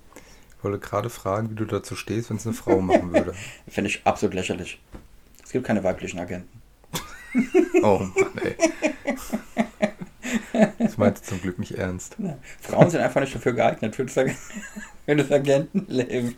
[0.58, 3.34] Ich wollte gerade fragen, wie du dazu stehst, wenn es eine Frau machen würde.
[3.68, 4.80] Finde ich absolut lächerlich.
[5.44, 6.62] Es gibt keine weiblichen Agenten.
[7.82, 8.56] Oh Mann, ey.
[10.78, 12.16] Das meinte zum Glück nicht ernst.
[12.18, 12.38] Ja.
[12.60, 14.34] Frauen sind einfach nicht dafür geeignet für das, Ag-
[15.04, 16.34] für das Agentenleben.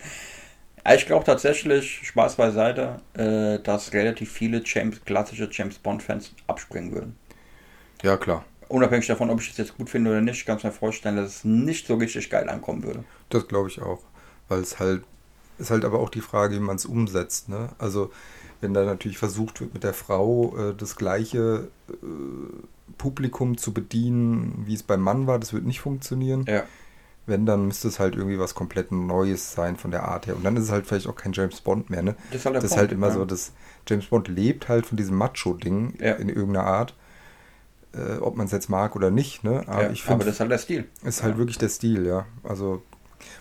[0.95, 7.17] Ich glaube tatsächlich, Spaß beiseite, äh, dass relativ viele James, klassische James Bond-Fans abspringen würden.
[8.03, 8.45] Ja, klar.
[8.69, 11.37] Unabhängig davon, ob ich das jetzt gut finde oder nicht, kann ich mir vorstellen, dass
[11.37, 13.05] es nicht so richtig geil ankommen würde.
[13.31, 14.01] Das glaube ich auch.
[14.49, 15.03] Weil es halt,
[15.59, 17.49] ist halt aber auch die Frage, wie man es umsetzt.
[17.49, 17.71] Ne?
[17.79, 18.11] Also,
[18.61, 21.95] wenn da natürlich versucht wird, mit der Frau äh, das gleiche äh,
[22.99, 26.45] Publikum zu bedienen, wie es beim Mann war, das wird nicht funktionieren.
[26.49, 26.65] Ja.
[27.27, 30.35] Wenn, dann müsste es halt irgendwie was komplett Neues sein von der Art her.
[30.35, 32.17] Und dann ist es halt vielleicht auch kein James Bond mehr, ne?
[32.31, 33.13] Das ist halt das ist Punkt, halt immer ja.
[33.15, 33.53] so, dass
[33.87, 36.15] James Bond lebt halt von diesem Macho-Ding Ja.
[36.15, 36.95] in irgendeiner Art.
[37.95, 39.65] Äh, ob man es jetzt mag oder nicht, ne?
[39.67, 40.89] Aber ja, ich aber finde, das ist halt der Stil.
[41.05, 41.39] ist halt Ja.
[41.39, 42.27] wirklich der Stil, ja.
[42.43, 42.83] Also,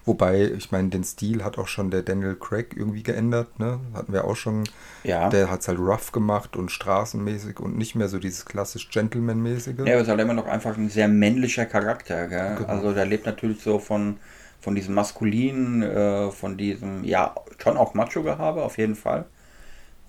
[0.06, 3.80] wobei, ich meine, den Stil hat auch schon der Daniel Craig irgendwie geändert, ne?
[3.94, 4.64] Hatten wir auch schon.
[5.04, 5.28] Ja.
[5.30, 9.80] Der hat es halt rough gemacht und straßenmäßig und nicht mehr so dieses klassisch Gentleman-mäßige.
[9.80, 12.28] Ja, aber es ist halt immer noch einfach ein sehr männlicher Charakter.
[12.28, 12.56] Gell?
[12.56, 12.70] Genau.
[12.70, 14.18] Also der lebt natürlich so von,
[14.62, 19.26] von diesem maskulinen, äh, von diesem, ja, schon auch Macho-Gehabe, auf jeden Fall.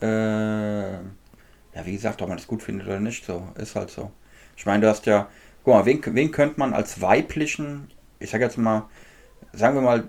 [0.01, 4.13] Äh, ja, wie gesagt, ob man das gut findet oder nicht, so, ist halt so.
[4.59, 5.29] Ich meine, du hast ja,
[5.63, 7.89] guck mal, wen, wen könnte man als weiblichen,
[8.19, 8.87] ich sag jetzt mal,
[9.53, 10.05] sagen wir mal,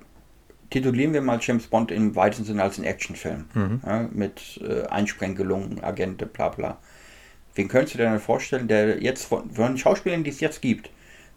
[0.72, 3.46] titulieren wir mal James Bond im weitesten Sinne als einen Actionfilm.
[3.54, 3.82] Mhm.
[3.86, 6.78] Ja, mit äh, Einsprenggelungen, Agente, bla bla.
[7.54, 10.62] Wen könntest du dir denn vorstellen, der jetzt von, von den Schauspielern, die es jetzt
[10.64, 10.90] gibt,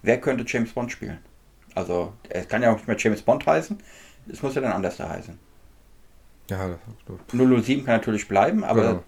[0.03, 1.19] wer könnte James Bond spielen?
[1.75, 3.79] Also, es kann ja auch nicht mehr James Bond heißen,
[4.31, 5.39] es muss ja dann anders da heißen.
[6.51, 7.19] Ja, das-
[7.65, 9.03] 007 kann natürlich bleiben, aber Genau.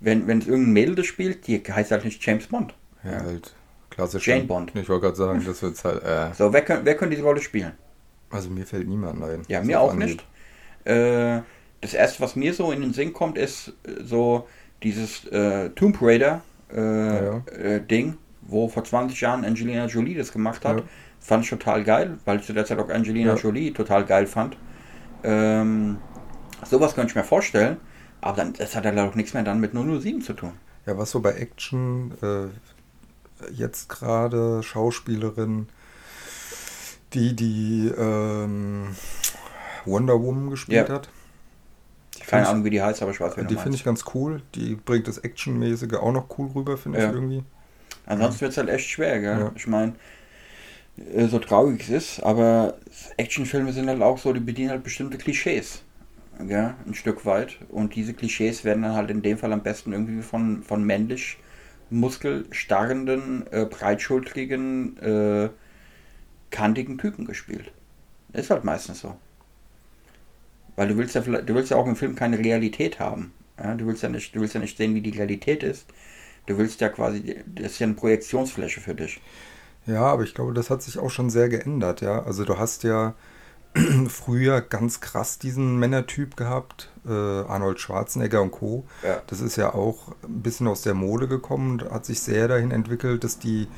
[0.00, 2.74] wenn, wenn es irgendein Mädel das spielt, die heißt halt nicht James Bond.
[3.04, 3.20] Ja, Ja.
[3.22, 3.54] halt
[3.90, 4.26] klassisch.
[4.26, 4.72] Jane Bond.
[4.74, 6.02] Ich wollte gerade sagen, das wird halt.
[6.04, 7.72] Äh, So, wer, könnt- wer könnte diese Rolle spielen?
[8.30, 9.42] also, mir fällt niemand ein.
[9.48, 10.08] Ja, mir auch angeht.
[10.08, 10.24] nicht.
[10.86, 11.40] Äh,
[11.80, 14.46] das erste, was mir so in den Sinn kommt, ist äh, so
[14.82, 16.42] dieses äh, Tomb Raider
[16.74, 17.42] äh, Ja.
[17.56, 20.78] äh, Ding, wo vor 20 Jahren Angelina Jolie das gemacht hat.
[20.78, 20.84] Ja.
[21.20, 23.38] Fand ich total geil, weil ich zu der Zeit auch Angelina Ja.
[23.38, 24.56] Jolie total geil fand.
[25.24, 25.98] Ähm,
[26.64, 27.78] sowas könnte ich mir vorstellen,
[28.20, 30.52] aber dann, das hat ja leider auch nichts mehr dann mit 007 zu tun.
[30.86, 32.48] Ja, was so bei Action äh,
[33.52, 35.68] jetzt gerade Schauspielerin,
[37.14, 38.94] die die ähm,
[39.84, 40.94] Wonder Woman gespielt Ja.
[40.94, 41.08] hat.
[42.18, 44.42] Die Keine Ahnung, wie die heißt, aber ich weiß, du die finde ich ganz cool.
[44.54, 47.08] Die bringt das Actionmäßige auch noch cool rüber, finde Ja.
[47.08, 47.42] ich irgendwie.
[48.06, 49.38] Ansonsten wird es halt echt schwer, gell?
[49.40, 49.52] Ja.
[49.54, 49.94] Ich meine,
[51.14, 52.78] äh, so traurig es ist, aber
[53.16, 55.82] Actionfilme sind halt auch so, die bedienen halt bestimmte Klischees.
[56.40, 56.74] Gell?
[56.86, 57.58] Ein Stück weit.
[57.68, 61.38] Und diese Klischees werden dann halt in dem Fall am besten irgendwie von, von männlich
[61.90, 65.50] muskelstarrenden, äh, breitschultrigen, äh,
[66.50, 67.72] kantigen Typen gespielt.
[68.32, 69.16] Ist halt meistens so.
[70.76, 73.32] Weil du willst ja du willst ja auch im Film keine Realität haben.
[73.58, 73.74] Ja?
[73.74, 75.86] Du willst ja nicht, du willst ja nicht sehen, wie die Realität ist.
[76.46, 79.20] Du willst ja quasi, das ist ja eine Projektionsfläche für dich.
[79.86, 82.22] Ja, aber ich glaube, das hat sich auch schon sehr geändert, ja.
[82.22, 83.14] Also du hast ja
[84.08, 88.86] früher ganz krass diesen Männertyp gehabt, äh, Arnold Schwarzenegger und Co.
[89.02, 89.22] Ja.
[89.26, 92.70] Das ist ja auch ein bisschen aus der Mode gekommen und hat sich sehr dahin
[92.70, 93.68] entwickelt, dass die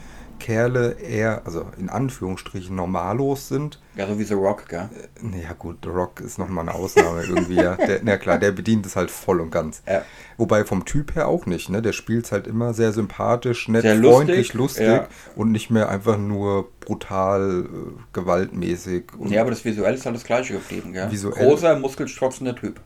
[0.40, 3.78] Kerle eher, also in Anführungsstrichen, normallos sind.
[3.94, 4.88] Ja, so wie The Rock, gell?
[5.22, 7.76] Naja gut, The Rock ist nochmal eine Ausnahme irgendwie, ja.
[7.76, 9.82] Der, na klar, der bedient es halt voll und ganz.
[9.86, 10.02] Ja.
[10.36, 11.80] Wobei vom Typ her auch nicht, ne?
[11.82, 15.06] Der spielt halt immer sehr sympathisch, nett, Sehr lustig, freundlich, lustig ja.
[15.36, 19.04] und nicht mehr einfach nur brutal, äh, gewaltmäßig.
[19.16, 21.08] Und, Ja, aber das Visuell ist halt das gleiche geblieben, gell?
[21.12, 22.80] Visuell- Großer, muskelstrotzender Typ.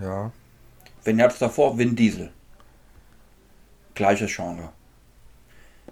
[0.00, 0.32] ja.
[1.04, 2.30] Wenn jetzt davor Vin Diesel.
[3.94, 4.70] Gleiches Genre.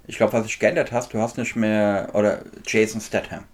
[0.06, 3.44] Ich glaube, was sich geändert hast, du hast nicht mehr, oder Jason Statham.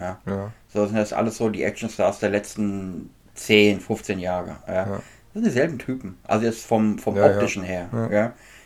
[0.00, 0.18] Ja.
[0.26, 0.52] ja.
[0.68, 4.56] So sind das alles so die Actionstars der letzten 10, 15 Jahre.
[4.66, 4.74] Ja.
[4.74, 4.86] Ja.
[4.86, 5.02] Das
[5.34, 6.18] sind dieselben Typen.
[6.24, 7.88] Also jetzt vom, vom Ja, optischen her.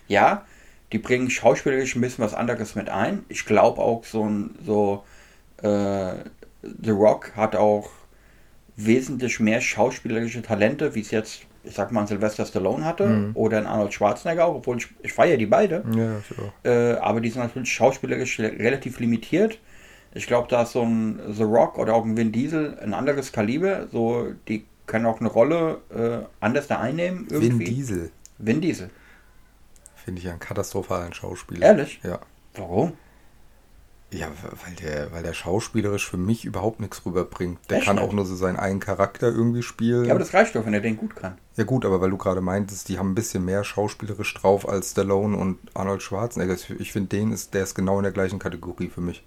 [0.08, 0.44] Ja,
[0.92, 3.24] die bringen schauspielerisch ein bisschen was anderes mit ein.
[3.28, 5.04] Ich glaube auch so ein, so,
[5.62, 6.14] äh,
[6.62, 7.90] The Rock hat auch
[8.76, 13.30] wesentlich mehr schauspielerische Talente, wie es jetzt, ich sag mal, ein Sylvester Stallone hatte Mhm.
[13.34, 15.84] oder ein Arnold Schwarzenegger auch, obwohl ich, ich feiere die beide.
[15.94, 16.70] Ja.
[16.70, 19.58] Äh, aber die sind natürlich schauspielerisch re- relativ limitiert.
[20.14, 23.32] Ich glaube, da ist so ein The Rock oder auch ein Vin Diesel ein anderes
[23.32, 23.86] Kaliber.
[23.90, 27.30] So, die können auch eine Rolle äh, anders da einnehmen.
[27.30, 27.64] Vin Irgendwie.
[27.64, 28.90] Diesel Vin Diesel.
[29.94, 31.64] finde ich einen katastrophalen Schauspieler.
[31.66, 32.00] Ehrlich?
[32.02, 32.18] Ja.
[32.54, 32.92] Warum?
[34.12, 34.28] Ja,
[34.64, 37.58] weil der, weil der schauspielerisch für mich überhaupt nichts rüberbringt.
[37.70, 40.04] Der Echt kann auch nur so seinen einen Charakter irgendwie spielen.
[40.04, 41.38] Ja, aber das reicht doch, wenn er den gut kann.
[41.56, 44.90] Ja gut, aber weil du gerade meintest, die haben ein bisschen mehr schauspielerisch drauf als
[44.90, 46.56] Stallone und Arnold Schwarzenegger.
[46.78, 49.24] Ich finde, den ist, der ist genau in der gleichen Kategorie für mich.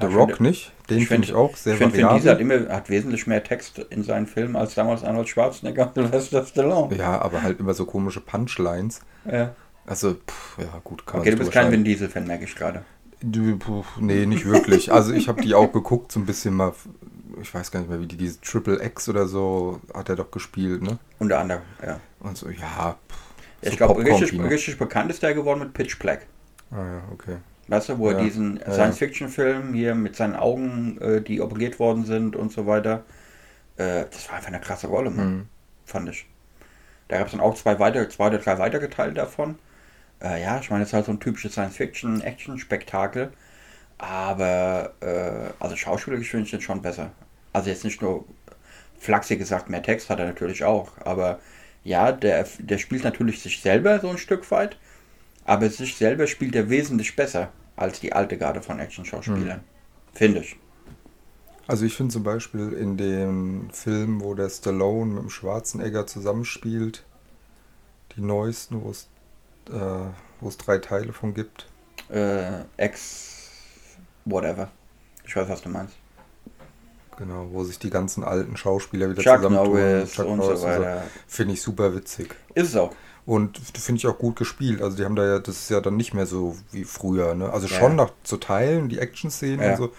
[0.00, 0.72] The Ich Rock finde- nicht.
[0.88, 3.78] Den finde ich auch sehr Ich finde, Vin Diesel hat, immer, hat wesentlich mehr Text
[3.78, 6.96] in seinen Filmen als damals Arnold Schwarzenegger und Sylvester Stallone.
[6.96, 9.00] Ja, aber halt immer so komische Punchlines.
[9.30, 9.54] Ja.
[9.86, 12.84] Also, pff, ja gut, kann Okay, du bist kein Vin Diesel-Fan, merke ich gerade.
[13.98, 14.92] Nee, nicht wirklich.
[14.92, 16.72] Also ich habe die auch geguckt, so ein bisschen mal,
[17.40, 20.30] ich weiß gar nicht mehr, wie die, diese Triple X oder so hat er doch
[20.30, 20.98] gespielt, ne?
[21.18, 22.00] Unter anderem, ja.
[22.20, 22.96] Und so, ja.
[23.08, 23.16] pff,
[23.62, 26.26] ich so glaube, richtig, richtig bekannt ist der geworden mit Pitch Black.
[26.70, 27.38] Ah ja, okay.
[27.68, 31.78] Weißt du, wo er Ja, diesen ja, Science-Fiction-Film hier mit seinen Augen, äh, die operiert
[31.78, 33.04] worden sind und so weiter.
[33.76, 35.48] Äh, das war einfach eine krasse Rolle, Mann, Mhm.
[35.86, 36.26] fand ich.
[37.08, 39.58] Da gab es dann auch zwei, weiter, zwei oder drei weitergeteilt davon.
[40.22, 43.32] Äh, ja, ich meine, es ist halt so ein typisches Science-Fiction-Action-Spektakel.
[43.98, 47.10] Aber, äh, also schauspielerisch finde ich den schon besser.
[47.52, 48.24] Also jetzt nicht nur
[48.98, 50.92] flachsig gesagt, mehr Text hat er natürlich auch.
[51.04, 51.40] Aber
[51.84, 54.78] ja, der, der spielt natürlich sich selber so ein Stück weit.
[55.44, 59.60] Aber sich selber spielt er wesentlich besser als die alte Garde von Action-Schauspielern.
[60.12, 60.56] Finde ich.
[61.66, 67.04] Also ich finde zum Beispiel in dem Film, wo der Stallone mit dem Schwarzenegger zusammenspielt,
[68.16, 69.08] die neuesten, wo es,
[69.72, 70.10] äh,
[70.40, 71.66] wo es drei Teile von gibt.
[72.10, 73.36] Äh, Ex.
[74.24, 74.68] Whatever.
[75.26, 75.94] Ich weiß, was du meinst.
[77.16, 79.72] Genau, wo sich die ganzen alten Schauspieler wieder Chuck zusammentun.
[79.74, 81.02] Norris Chuck und Norris so weiter.
[81.26, 82.34] Finde ich super witzig.
[82.54, 82.92] Ist es auch.
[83.26, 84.80] Und finde ich auch gut gespielt.
[84.80, 87.52] Also die haben da ja, das ist ja dann nicht mehr so wie früher, ne?
[87.52, 87.78] Also Ja.
[87.78, 89.70] schon noch zu teilen, die Action-Szenen Ja.
[89.72, 89.92] und so.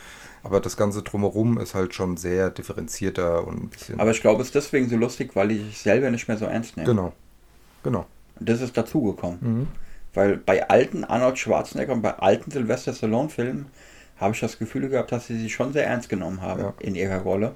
[0.44, 4.00] Aber das Ganze drumherum ist halt schon sehr differenzierter und ein bisschen.
[4.00, 6.46] Aber ich glaube, es ist deswegen so lustig, weil ich es selber nicht mehr so
[6.46, 6.88] ernst nehme.
[6.90, 7.14] genau.
[7.84, 8.08] Genau.
[8.44, 9.38] Das ist dazugekommen.
[9.42, 9.68] Mhm.
[10.14, 13.68] Weil bei alten Arnold Schwarzenegger und bei alten Sylvester Stallone-Filmen
[14.20, 16.74] habe ich das Gefühl gehabt, dass sie sich schon sehr ernst genommen haben Ja.
[16.80, 17.56] in ihrer Rolle.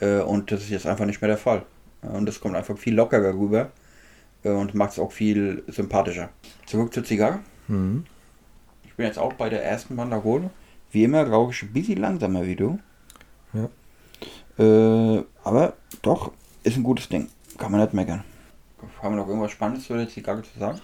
[0.00, 1.62] Äh, und das ist jetzt einfach nicht mehr der Fall.
[2.02, 3.70] Äh, Und das kommt einfach viel lockerer rüber
[4.44, 6.28] äh, und macht es auch viel sympathischer.
[6.66, 7.40] Zurück zur Zigarre.
[7.68, 8.04] Mhm.
[8.84, 10.50] Ich bin jetzt auch bei der ersten Banderole.
[10.92, 12.78] Wie immer rauche ich ein bisschen langsamer wie du.
[13.52, 13.68] Ja.
[14.58, 16.30] Äh, aber doch,
[16.62, 17.28] ist ein gutes Ding.
[17.58, 18.22] Kann man nicht meckern.
[19.04, 20.80] Haben wir noch irgendwas Spannendes zu der Zigarre zu sagen?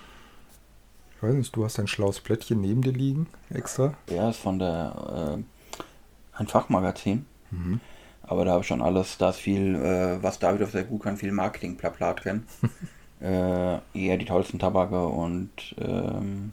[1.17, 3.95] Ich weiß nicht, du hast ein schlaues Plättchen neben dir liegen, extra.
[4.11, 7.25] Ja, ist von der äh, ein Fachmagazin.
[7.51, 7.81] Mhm.
[8.23, 11.03] Aber da habe ich schon alles, da ist viel, äh, was David auch sehr gut
[11.03, 12.45] kann, viel Marketing plapla drin.
[13.23, 16.53] äh, eher die tollsten Tabake und ähm,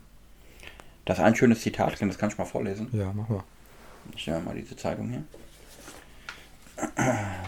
[1.03, 2.88] da ist ein schönes Zitat drin, das kann ich mal vorlesen.
[2.93, 3.43] Ja, mach mal.
[4.15, 5.24] Ich nehme mal diese Zeitung hier.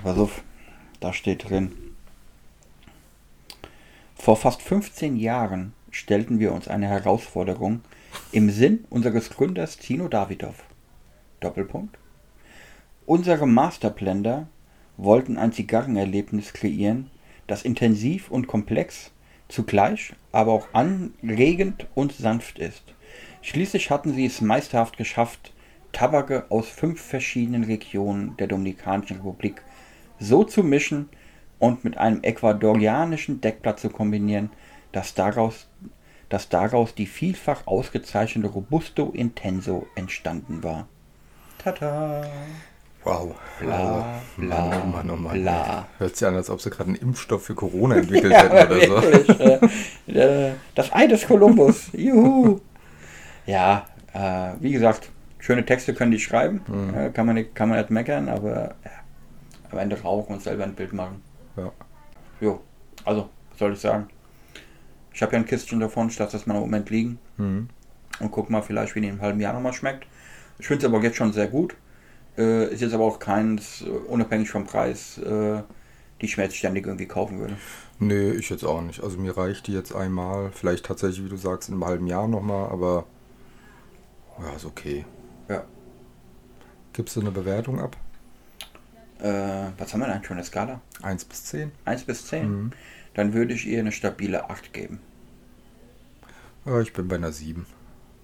[0.04, 0.44] Pass auf,
[1.00, 1.89] da steht drin.
[4.22, 7.80] Vor fast 15 Jahren stellten wir uns eine Herausforderung
[8.34, 10.66] im Sinn unseres Gründers Tino Davidoff.
[11.40, 11.98] Doppelpunkt.
[13.06, 14.50] Unsere Masterblender
[14.98, 17.10] wollten ein Zigarrenerlebnis kreieren,
[17.48, 19.12] das intensiv und komplex,
[19.48, 22.84] zugleich aber auch anregend und sanft ist.
[23.42, 25.54] Schließlich hatten sie es meisterhaft geschafft,
[25.94, 29.64] Tabake aus fünf verschiedenen Regionen der Dominikanischen Republik
[30.20, 31.08] so zu mischen
[31.60, 34.50] und mit einem ecuadorianischen Deckblatt zu kombinieren,
[34.92, 35.68] dass daraus,
[36.30, 40.88] dass daraus die vielfach ausgezeichnete Robusto Intenso entstanden war.
[41.58, 42.24] Tata!
[43.04, 43.34] Wow.
[43.60, 45.42] Bla, bla, Mann, oh Mann, oh Mann.
[45.42, 45.88] bla.
[46.00, 48.88] Hört sich an, als ob sie gerade einen Impfstoff für Corona entwickelt Ja, hätten oder
[48.88, 49.02] so.
[49.02, 51.90] wirklich, äh, äh, das Ei des Kolumbus.
[51.94, 52.60] Juhu.
[53.46, 56.62] Ja, äh, wie gesagt, schöne Texte können die schreiben.
[56.68, 56.94] Mhm.
[56.94, 58.92] Äh, kann, man nicht, kann man nicht meckern, aber ja,
[59.72, 61.22] am Ende rauchen und selber ein Bild machen.
[61.58, 61.72] Ja.
[62.42, 62.62] Jo,
[63.06, 64.08] also, was soll ich sagen?
[65.14, 67.68] Ich habe ja ein Kistchen davon, ich lasse das mal im Moment liegen Mhm.
[68.20, 70.06] und guck mal vielleicht, wie die in einem halben Jahr nochmal schmeckt.
[70.60, 71.76] Ich finde es aber jetzt schon sehr gut.
[72.38, 75.62] Äh, ist jetzt aber auch keins, äh, unabhängig vom Preis, äh,
[76.22, 77.58] die ich mir jetzt ständig irgendwie kaufen würde.
[77.98, 79.02] Nee, ich jetzt auch nicht.
[79.04, 80.52] Also mir reicht die jetzt einmal.
[80.52, 83.06] Vielleicht tatsächlich, wie du sagst, in einem halben Jahr nochmal, aber
[84.42, 85.06] ja, ist okay.
[85.50, 85.64] Ja.
[86.94, 87.98] Gibst du eine Bewertung ab?
[89.20, 90.82] Äh, was haben wir denn für eine Skala?
[91.02, 91.72] 1 bis 10?
[91.86, 92.50] 1 bis 10?
[92.50, 92.72] Mhm.
[93.14, 95.00] Dann würde ich ihr eine stabile 8 geben.
[96.66, 97.66] Ja, ich bin bei einer 7.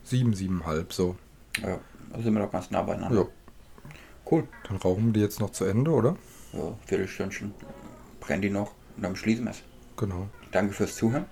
[0.04, 1.16] 7, 7,5 so.
[1.62, 1.80] Ja,
[2.14, 3.22] da sind wir doch ganz nah beieinander.
[3.22, 3.28] Ja,
[4.30, 4.48] Cool.
[4.68, 6.16] dann rauchen wir die jetzt noch zu Ende, oder?
[6.54, 7.54] Ja, Viertelstündchen
[8.20, 9.62] brennt die noch und dann schließen wir es.
[9.98, 10.30] Genau.
[10.52, 11.26] Danke fürs Zuhören.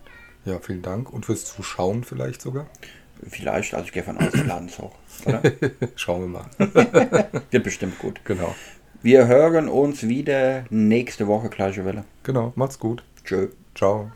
[0.45, 1.11] Ja, vielen Dank.
[1.11, 2.67] Und fürs Zuschauen vielleicht sogar.
[3.29, 4.93] Vielleicht, also ich gehe von aus, wir laden es hoch.
[5.25, 5.41] Oder?
[5.95, 6.45] Schauen wir mal.
[7.51, 8.19] Wird bestimmt gut.
[8.25, 8.53] genau.
[9.03, 12.05] Wir hören uns wieder nächste Woche, gleiche Welle.
[12.23, 12.53] Genau.
[12.55, 13.03] Macht's gut.
[13.25, 13.49] Tschö.
[13.75, 14.09] Ciao.